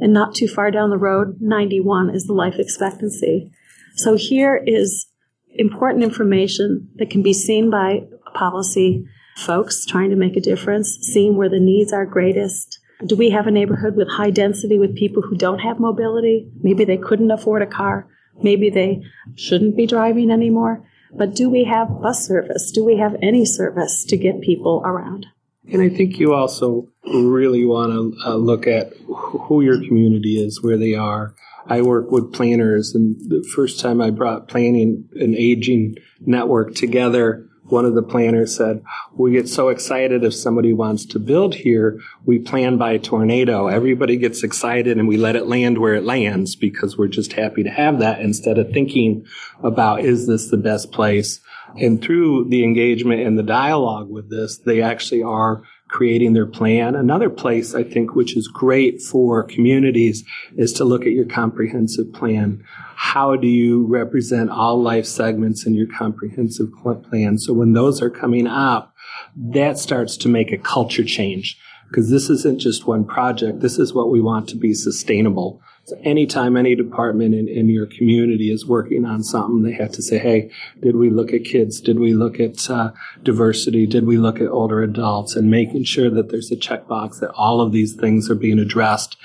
And 0.00 0.12
not 0.12 0.34
too 0.34 0.46
far 0.46 0.70
down 0.70 0.90
the 0.90 0.98
road, 0.98 1.38
91 1.40 2.14
is 2.14 2.26
the 2.26 2.32
life 2.32 2.56
expectancy. 2.58 3.50
So 3.96 4.16
here 4.16 4.62
is 4.64 5.06
important 5.54 6.04
information 6.04 6.88
that 6.96 7.10
can 7.10 7.22
be 7.22 7.32
seen 7.32 7.70
by 7.70 8.04
policy 8.34 9.04
folks 9.36 9.84
trying 9.84 10.10
to 10.10 10.16
make 10.16 10.36
a 10.36 10.40
difference, 10.40 10.98
seeing 11.02 11.36
where 11.36 11.48
the 11.48 11.60
needs 11.60 11.92
are 11.92 12.06
greatest, 12.06 12.79
do 13.06 13.16
we 13.16 13.30
have 13.30 13.46
a 13.46 13.50
neighborhood 13.50 13.96
with 13.96 14.08
high 14.08 14.30
density 14.30 14.78
with 14.78 14.96
people 14.96 15.22
who 15.22 15.36
don't 15.36 15.60
have 15.60 15.80
mobility? 15.80 16.50
Maybe 16.62 16.84
they 16.84 16.98
couldn't 16.98 17.30
afford 17.30 17.62
a 17.62 17.66
car. 17.66 18.06
Maybe 18.42 18.70
they 18.70 19.02
shouldn't 19.36 19.76
be 19.76 19.86
driving 19.86 20.30
anymore. 20.30 20.86
But 21.12 21.34
do 21.34 21.50
we 21.50 21.64
have 21.64 22.00
bus 22.00 22.26
service? 22.26 22.70
Do 22.70 22.84
we 22.84 22.98
have 22.98 23.16
any 23.22 23.44
service 23.44 24.04
to 24.04 24.16
get 24.16 24.40
people 24.40 24.82
around? 24.84 25.26
And 25.72 25.82
I 25.82 25.88
think 25.88 26.18
you 26.18 26.34
also 26.34 26.88
really 27.04 27.64
want 27.64 27.92
to 27.92 28.28
uh, 28.28 28.34
look 28.34 28.66
at 28.66 28.92
who 29.06 29.62
your 29.62 29.78
community 29.78 30.40
is, 30.40 30.62
where 30.62 30.76
they 30.76 30.94
are. 30.94 31.34
I 31.66 31.82
work 31.82 32.10
with 32.10 32.32
planners, 32.32 32.94
and 32.94 33.16
the 33.28 33.46
first 33.54 33.80
time 33.80 34.00
I 34.00 34.10
brought 34.10 34.48
planning 34.48 35.08
and 35.14 35.34
aging 35.34 35.96
network 36.20 36.74
together 36.74 37.49
one 37.70 37.84
of 37.84 37.94
the 37.94 38.02
planners 38.02 38.56
said, 38.56 38.82
we 39.14 39.32
get 39.32 39.48
so 39.48 39.68
excited 39.68 40.24
if 40.24 40.34
somebody 40.34 40.72
wants 40.72 41.04
to 41.06 41.18
build 41.18 41.54
here, 41.54 42.00
we 42.24 42.38
plan 42.38 42.76
by 42.76 42.92
a 42.92 42.98
tornado. 42.98 43.68
Everybody 43.68 44.16
gets 44.16 44.42
excited 44.42 44.98
and 44.98 45.08
we 45.08 45.16
let 45.16 45.36
it 45.36 45.46
land 45.46 45.78
where 45.78 45.94
it 45.94 46.04
lands 46.04 46.56
because 46.56 46.96
we're 46.96 47.08
just 47.08 47.32
happy 47.32 47.62
to 47.62 47.70
have 47.70 47.98
that 48.00 48.20
instead 48.20 48.58
of 48.58 48.72
thinking 48.72 49.24
about, 49.62 50.04
is 50.04 50.26
this 50.26 50.50
the 50.50 50.56
best 50.56 50.92
place? 50.92 51.40
And 51.76 52.02
through 52.02 52.48
the 52.48 52.64
engagement 52.64 53.20
and 53.20 53.38
the 53.38 53.44
dialogue 53.44 54.10
with 54.10 54.30
this, 54.30 54.58
they 54.58 54.82
actually 54.82 55.22
are 55.22 55.62
creating 55.90 56.32
their 56.32 56.46
plan. 56.46 56.94
Another 56.94 57.28
place 57.28 57.74
I 57.74 57.82
think 57.82 58.14
which 58.14 58.36
is 58.36 58.46
great 58.46 59.02
for 59.02 59.42
communities 59.42 60.24
is 60.56 60.72
to 60.74 60.84
look 60.84 61.02
at 61.02 61.12
your 61.12 61.24
comprehensive 61.24 62.12
plan. 62.12 62.64
How 62.94 63.34
do 63.34 63.48
you 63.48 63.86
represent 63.86 64.50
all 64.50 64.80
life 64.80 65.04
segments 65.04 65.66
in 65.66 65.74
your 65.74 65.88
comprehensive 65.88 66.68
plan? 66.82 67.38
So 67.38 67.52
when 67.52 67.72
those 67.72 68.00
are 68.00 68.10
coming 68.10 68.46
up, 68.46 68.94
that 69.36 69.78
starts 69.78 70.16
to 70.18 70.28
make 70.28 70.52
a 70.52 70.58
culture 70.58 71.04
change 71.04 71.58
because 71.88 72.08
this 72.08 72.30
isn't 72.30 72.60
just 72.60 72.86
one 72.86 73.04
project. 73.04 73.60
This 73.60 73.78
is 73.78 73.92
what 73.92 74.10
we 74.10 74.20
want 74.20 74.48
to 74.50 74.56
be 74.56 74.74
sustainable. 74.74 75.60
Anytime 76.02 76.56
any 76.56 76.74
department 76.74 77.34
in, 77.34 77.48
in 77.48 77.68
your 77.68 77.86
community 77.86 78.50
is 78.50 78.66
working 78.66 79.04
on 79.04 79.22
something, 79.22 79.62
they 79.62 79.72
have 79.72 79.92
to 79.92 80.02
say, 80.02 80.18
hey, 80.18 80.50
did 80.80 80.96
we 80.96 81.10
look 81.10 81.32
at 81.32 81.44
kids? 81.44 81.80
Did 81.80 81.98
we 81.98 82.14
look 82.14 82.40
at 82.40 82.70
uh, 82.70 82.92
diversity? 83.22 83.86
Did 83.86 84.06
we 84.06 84.16
look 84.16 84.40
at 84.40 84.48
older 84.48 84.82
adults? 84.82 85.36
And 85.36 85.50
making 85.50 85.84
sure 85.84 86.10
that 86.10 86.30
there's 86.30 86.50
a 86.50 86.56
checkbox 86.56 87.20
that 87.20 87.30
all 87.30 87.60
of 87.60 87.72
these 87.72 87.94
things 87.94 88.30
are 88.30 88.34
being 88.34 88.58
addressed. 88.58 89.16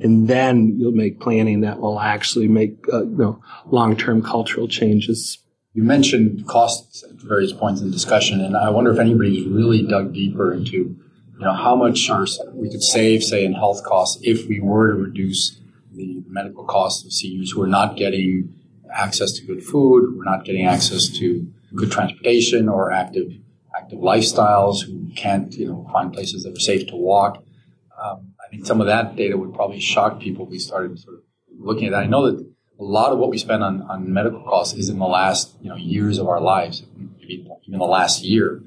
And 0.00 0.28
then 0.28 0.76
you'll 0.78 0.92
make 0.92 1.20
planning 1.20 1.60
that 1.60 1.80
will 1.80 2.00
actually 2.00 2.48
make 2.48 2.84
uh, 2.92 3.04
you 3.04 3.16
know, 3.16 3.42
long-term 3.66 4.22
cultural 4.22 4.68
changes. 4.68 5.38
You 5.72 5.82
mentioned 5.82 6.46
costs 6.46 7.02
at 7.02 7.16
various 7.16 7.52
points 7.52 7.80
in 7.80 7.90
discussion, 7.90 8.40
and 8.40 8.56
I 8.56 8.70
wonder 8.70 8.92
if 8.92 8.98
anybody's 9.00 9.46
really 9.46 9.82
dug 9.82 10.14
deeper 10.14 10.52
into 10.52 10.96
you 11.38 11.44
know 11.44 11.52
how 11.52 11.74
much 11.74 12.08
we 12.52 12.70
could 12.70 12.82
save, 12.82 13.24
say, 13.24 13.44
in 13.44 13.54
health 13.54 13.82
costs 13.84 14.20
if 14.22 14.48
we 14.48 14.60
were 14.60 14.92
to 14.92 14.94
reduce 14.94 15.58
the 15.96 16.22
medical 16.26 16.64
costs 16.64 17.04
of 17.04 17.12
seniors 17.12 17.52
who 17.52 17.62
are 17.62 17.68
not 17.68 17.96
getting 17.96 18.54
access 18.92 19.32
to 19.32 19.46
good 19.46 19.62
food, 19.62 20.04
who 20.04 20.20
are 20.20 20.24
not 20.24 20.44
getting 20.44 20.66
access 20.66 21.08
to 21.08 21.46
good 21.74 21.90
transportation 21.90 22.68
or 22.68 22.92
active 22.92 23.32
active 23.76 23.98
lifestyles, 23.98 24.84
who 24.84 25.10
can't 25.14 25.52
you 25.54 25.66
know 25.66 25.88
find 25.92 26.12
places 26.12 26.44
that 26.44 26.56
are 26.56 26.60
safe 26.60 26.86
to 26.88 26.96
walk. 26.96 27.44
Um, 28.00 28.34
I 28.44 28.48
think 28.50 28.66
some 28.66 28.80
of 28.80 28.86
that 28.86 29.16
data 29.16 29.36
would 29.36 29.54
probably 29.54 29.80
shock 29.80 30.20
people. 30.20 30.46
We 30.46 30.58
started 30.58 30.98
sort 30.98 31.16
of 31.16 31.22
looking 31.58 31.86
at 31.86 31.90
that. 31.92 32.04
I 32.04 32.06
know 32.06 32.30
that 32.30 32.40
a 32.78 32.84
lot 32.84 33.12
of 33.12 33.18
what 33.18 33.30
we 33.30 33.38
spend 33.38 33.62
on, 33.62 33.82
on 33.82 34.12
medical 34.12 34.42
costs 34.42 34.74
is 34.74 34.88
in 34.88 34.98
the 34.98 35.06
last 35.06 35.54
you 35.60 35.68
know 35.68 35.76
years 35.76 36.18
of 36.18 36.28
our 36.28 36.40
lives, 36.40 36.84
maybe 36.96 37.46
even 37.66 37.78
the 37.78 37.84
last 37.84 38.22
year. 38.22 38.62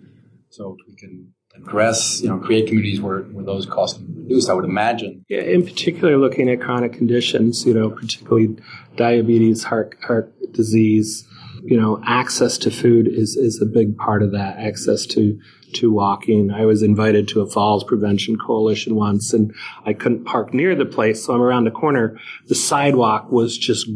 So 0.49 0.77
if 0.79 0.87
we 0.87 0.95
can 0.95 1.33
address, 1.67 2.21
you 2.21 2.29
know, 2.29 2.37
create 2.37 2.67
communities 2.67 3.01
where, 3.01 3.19
where 3.23 3.45
those 3.45 3.65
costs 3.65 3.97
can 3.97 4.07
be 4.07 4.21
reduced, 4.21 4.49
I 4.49 4.53
would 4.53 4.65
imagine. 4.65 5.25
Yeah, 5.27 5.41
in 5.41 5.63
particular, 5.63 6.17
looking 6.17 6.49
at 6.49 6.61
chronic 6.61 6.93
conditions, 6.93 7.65
you 7.65 7.73
know, 7.73 7.89
particularly 7.89 8.57
diabetes, 8.95 9.63
heart, 9.63 9.95
heart 10.01 10.33
disease, 10.53 11.27
you 11.63 11.79
know, 11.79 12.01
access 12.05 12.57
to 12.59 12.71
food 12.71 13.07
is, 13.07 13.35
is 13.35 13.61
a 13.61 13.65
big 13.65 13.97
part 13.97 14.23
of 14.23 14.31
that. 14.31 14.57
Access 14.57 15.05
to, 15.07 15.39
to 15.73 15.91
walking. 15.91 16.51
I 16.51 16.65
was 16.65 16.81
invited 16.81 17.27
to 17.29 17.41
a 17.41 17.49
falls 17.49 17.83
prevention 17.83 18.37
coalition 18.37 18.95
once 18.95 19.33
and 19.33 19.53
I 19.85 19.93
couldn't 19.93 20.25
park 20.25 20.53
near 20.53 20.75
the 20.75 20.85
place. 20.85 21.25
So 21.25 21.33
I'm 21.33 21.41
around 21.41 21.65
the 21.65 21.71
corner. 21.71 22.17
The 22.47 22.55
sidewalk 22.55 23.31
was 23.31 23.57
just 23.57 23.89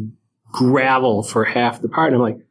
gravel 0.50 1.22
for 1.22 1.44
half 1.44 1.80
the 1.80 1.88
part. 1.88 2.12
And 2.12 2.16
I'm 2.16 2.22
like, 2.22 2.46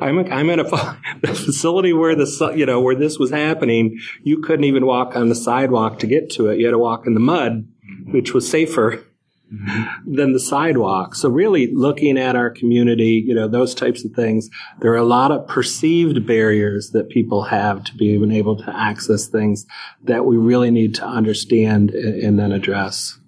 I'm 0.00 0.18
a, 0.18 0.24
I'm 0.24 0.50
at 0.50 0.58
a, 0.58 0.96
a 1.24 1.34
facility 1.34 1.92
where 1.92 2.14
the 2.14 2.52
you 2.56 2.66
know 2.66 2.80
where 2.80 2.94
this 2.94 3.18
was 3.18 3.30
happening. 3.30 3.98
You 4.22 4.40
couldn't 4.40 4.64
even 4.64 4.86
walk 4.86 5.16
on 5.16 5.28
the 5.28 5.34
sidewalk 5.34 5.98
to 6.00 6.06
get 6.06 6.30
to 6.30 6.48
it. 6.48 6.58
You 6.58 6.66
had 6.66 6.72
to 6.72 6.78
walk 6.78 7.06
in 7.06 7.14
the 7.14 7.20
mud, 7.20 7.66
which 8.06 8.32
was 8.32 8.48
safer 8.48 9.04
mm-hmm. 9.52 10.14
than 10.14 10.32
the 10.32 10.40
sidewalk. 10.40 11.14
So 11.14 11.28
really 11.28 11.72
looking 11.72 12.18
at 12.18 12.36
our 12.36 12.50
community, 12.50 13.22
you 13.26 13.34
know, 13.34 13.48
those 13.48 13.74
types 13.74 14.04
of 14.04 14.12
things. 14.12 14.48
There 14.80 14.92
are 14.92 14.96
a 14.96 15.04
lot 15.04 15.32
of 15.32 15.46
perceived 15.46 16.26
barriers 16.26 16.90
that 16.90 17.08
people 17.08 17.42
have 17.44 17.84
to 17.84 17.96
be 17.96 18.14
able 18.36 18.56
to 18.56 18.76
access 18.76 19.26
things 19.26 19.66
that 20.04 20.24
we 20.24 20.36
really 20.36 20.70
need 20.70 20.94
to 20.96 21.06
understand 21.06 21.90
and, 21.90 22.22
and 22.22 22.38
then 22.38 22.52
address. 22.52 23.18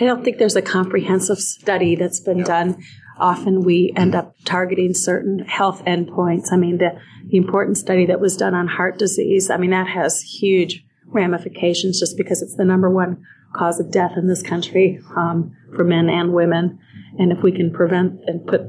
I 0.00 0.04
don't 0.04 0.24
think 0.24 0.38
there's 0.38 0.56
a 0.56 0.62
comprehensive 0.62 1.38
study 1.38 1.94
that's 1.96 2.20
been 2.20 2.42
done 2.42 2.82
often 3.18 3.62
we 3.62 3.92
end 3.96 4.14
up 4.14 4.34
targeting 4.44 4.94
certain 4.94 5.40
health 5.40 5.84
endpoints. 5.84 6.52
I 6.52 6.56
mean, 6.56 6.78
the, 6.78 6.98
the 7.26 7.36
important 7.36 7.76
study 7.76 8.06
that 8.06 8.20
was 8.20 8.36
done 8.36 8.54
on 8.54 8.68
heart 8.68 8.98
disease, 8.98 9.50
I 9.50 9.56
mean, 9.56 9.70
that 9.70 9.88
has 9.88 10.20
huge 10.22 10.84
ramifications 11.06 12.00
just 12.00 12.16
because 12.16 12.42
it's 12.42 12.56
the 12.56 12.64
number 12.64 12.90
one 12.90 13.24
cause 13.54 13.78
of 13.78 13.90
death 13.90 14.12
in 14.16 14.28
this 14.28 14.42
country 14.42 15.00
um, 15.16 15.54
for 15.76 15.84
men 15.84 16.08
and 16.08 16.32
women. 16.32 16.78
And 17.18 17.32
if 17.32 17.42
we 17.42 17.52
can 17.52 17.70
prevent 17.72 18.20
and 18.26 18.46
put 18.46 18.62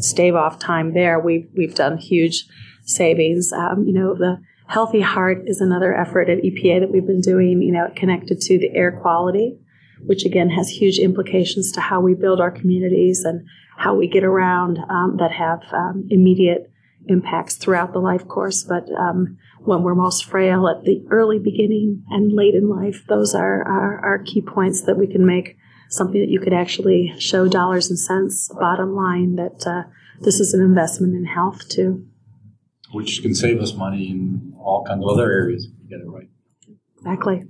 stave 0.00 0.34
off 0.34 0.58
time 0.58 0.94
there, 0.94 1.18
we've 1.18 1.48
we've 1.56 1.74
done 1.74 1.98
huge 1.98 2.46
savings. 2.84 3.52
Um, 3.52 3.84
you 3.86 3.92
know, 3.92 4.14
the 4.14 4.40
healthy 4.66 5.00
heart 5.00 5.42
is 5.46 5.60
another 5.60 5.94
effort 5.94 6.28
at 6.28 6.38
EPA 6.38 6.80
that 6.80 6.92
we've 6.92 7.06
been 7.06 7.20
doing. 7.20 7.62
You 7.62 7.72
know, 7.72 7.88
connected 7.96 8.40
to 8.42 8.58
the 8.58 8.74
air 8.74 8.92
quality, 9.00 9.58
which 10.04 10.24
again 10.24 10.50
has 10.50 10.68
huge 10.68 10.98
implications 10.98 11.72
to 11.72 11.80
how 11.80 12.00
we 12.00 12.14
build 12.14 12.40
our 12.40 12.50
communities 12.50 13.24
and 13.24 13.46
how 13.76 13.94
we 13.94 14.08
get 14.08 14.24
around 14.24 14.78
um, 14.88 15.16
that 15.18 15.30
have 15.32 15.62
um, 15.72 16.06
immediate 16.10 16.70
impacts 17.06 17.56
throughout 17.56 17.92
the 17.92 17.98
life 17.98 18.26
course. 18.26 18.64
But 18.64 18.90
um, 18.92 19.38
when 19.60 19.82
we're 19.82 19.94
most 19.94 20.24
frail 20.24 20.68
at 20.68 20.84
the 20.84 21.04
early 21.10 21.38
beginning 21.38 22.04
and 22.10 22.32
late 22.32 22.54
in 22.54 22.68
life, 22.68 23.04
those 23.08 23.34
are, 23.34 23.62
are, 23.62 24.00
are 24.04 24.22
key 24.24 24.42
points 24.42 24.82
that 24.82 24.98
we 24.98 25.06
can 25.06 25.24
make 25.24 25.56
something 25.90 26.20
that 26.20 26.30
you 26.30 26.40
could 26.40 26.52
actually 26.52 27.14
show 27.18 27.48
dollars 27.48 27.88
and 27.88 27.98
cents, 27.98 28.50
bottom 28.60 28.94
line, 28.94 29.36
that 29.36 29.66
uh, 29.66 29.88
this 30.20 30.40
is 30.40 30.54
an 30.54 30.60
investment 30.60 31.14
in 31.14 31.24
health 31.24 31.68
too. 31.68 32.06
Which 32.92 33.22
can 33.22 33.34
save 33.34 33.60
us 33.60 33.74
money 33.74 34.10
in 34.10 34.54
all 34.58 34.84
kinds 34.84 35.04
of 35.04 35.10
other 35.10 35.30
areas 35.30 35.66
if 35.66 35.72
we 35.82 35.88
get 35.88 36.00
it 36.00 36.08
right. 36.08 36.28
Exactly. 36.96 37.44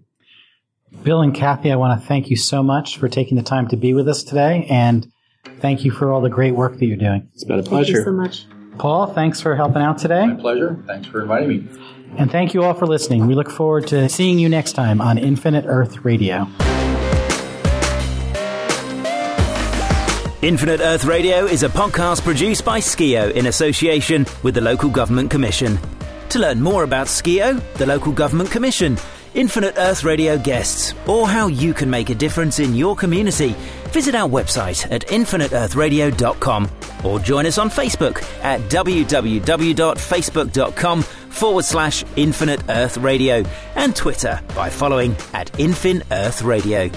Bill 1.03 1.23
and 1.23 1.35
Kathy, 1.35 1.73
I 1.73 1.77
want 1.77 2.01
to 2.01 2.07
thank 2.07 2.31
you 2.31 2.37
so 2.37 2.63
much 2.63 2.99
for 2.99 3.09
taking 3.09 3.37
the 3.37 3.43
time 3.43 3.69
to 3.69 3.77
be 3.77 3.95
with 3.95 4.09
us 4.09 4.23
today 4.23 4.67
and 4.69 5.11
Thank 5.61 5.85
you 5.85 5.91
for 5.91 6.13
all 6.13 6.21
the 6.21 6.31
great 6.31 6.55
work 6.55 6.79
that 6.79 6.87
you're 6.87 6.97
doing. 6.97 7.29
It's 7.35 7.45
been 7.45 7.59
a 7.59 7.63
pleasure. 7.63 7.95
Thank 7.95 7.99
you 7.99 8.05
so 8.05 8.13
much. 8.13 8.47
Paul, 8.79 9.13
thanks 9.13 9.41
for 9.41 9.57
helping 9.57 9.83
out 9.83 9.99
today. 9.99 10.27
My 10.27 10.35
pleasure. 10.35 10.83
Thanks 10.87 11.09
for 11.09 11.23
inviting 11.23 11.49
me. 11.49 11.69
And 12.17 12.31
thank 12.31 12.55
you 12.55 12.63
all 12.63 12.75
for 12.75 12.87
listening. 12.87 13.27
We 13.27 13.35
look 13.35 13.51
forward 13.51 13.89
to 13.89 14.09
seeing 14.09 14.39
you 14.39 14.49
next 14.49 14.73
time 14.73 15.01
on 15.01 15.19
Infinite 15.19 15.65
Earth 15.67 16.05
Radio. 16.05 16.47
Infinite 20.41 20.81
Earth 20.81 21.05
Radio 21.05 21.45
is 21.47 21.65
a 21.65 21.69
podcast 21.69 22.23
produced 22.23 22.65
by 22.65 22.79
Skio 22.79 23.33
in 23.33 23.47
association 23.47 24.25
with 24.45 24.55
the 24.55 24.61
Local 24.61 24.89
Government 24.89 25.31
Commission. 25.31 25.79
To 26.29 26.39
learn 26.39 26.63
more 26.63 26.85
about 26.85 27.09
Skio, 27.09 27.61
the 27.75 27.87
Local 27.87 28.13
Government 28.13 28.51
Commission, 28.51 28.97
Infinite 29.39 29.75
Earth 29.79 30.03
Radio 30.03 30.37
guests, 30.37 30.95
or 31.07 31.29
how 31.29 31.47
you 31.47 31.73
can 31.73 31.89
make 31.89 32.11
a 32.11 32.15
difference 32.17 32.59
in 32.59 32.75
your 32.75 32.97
community, 32.97 33.55
visit 33.91 34.17
our 34.17 34.29
website 34.29 34.91
at 34.91 35.07
infiniteearthradio.com 35.07 36.69
or 37.05 37.21
join 37.21 37.47
us 37.47 37.57
on 37.57 37.71
Facebook 37.71 38.21
at 38.43 38.61
www.facebook.com 38.63 41.03
forward 41.03 41.65
slash 41.65 42.05
Infinite 42.17 42.61
Earth 42.69 42.97
Radio 42.97 43.45
and 43.77 43.95
Twitter 43.95 44.41
by 44.57 44.69
following 44.69 45.13
at 45.33 45.53
Infin 45.53 46.03
Earth 46.11 46.43
Radio. 46.43 46.91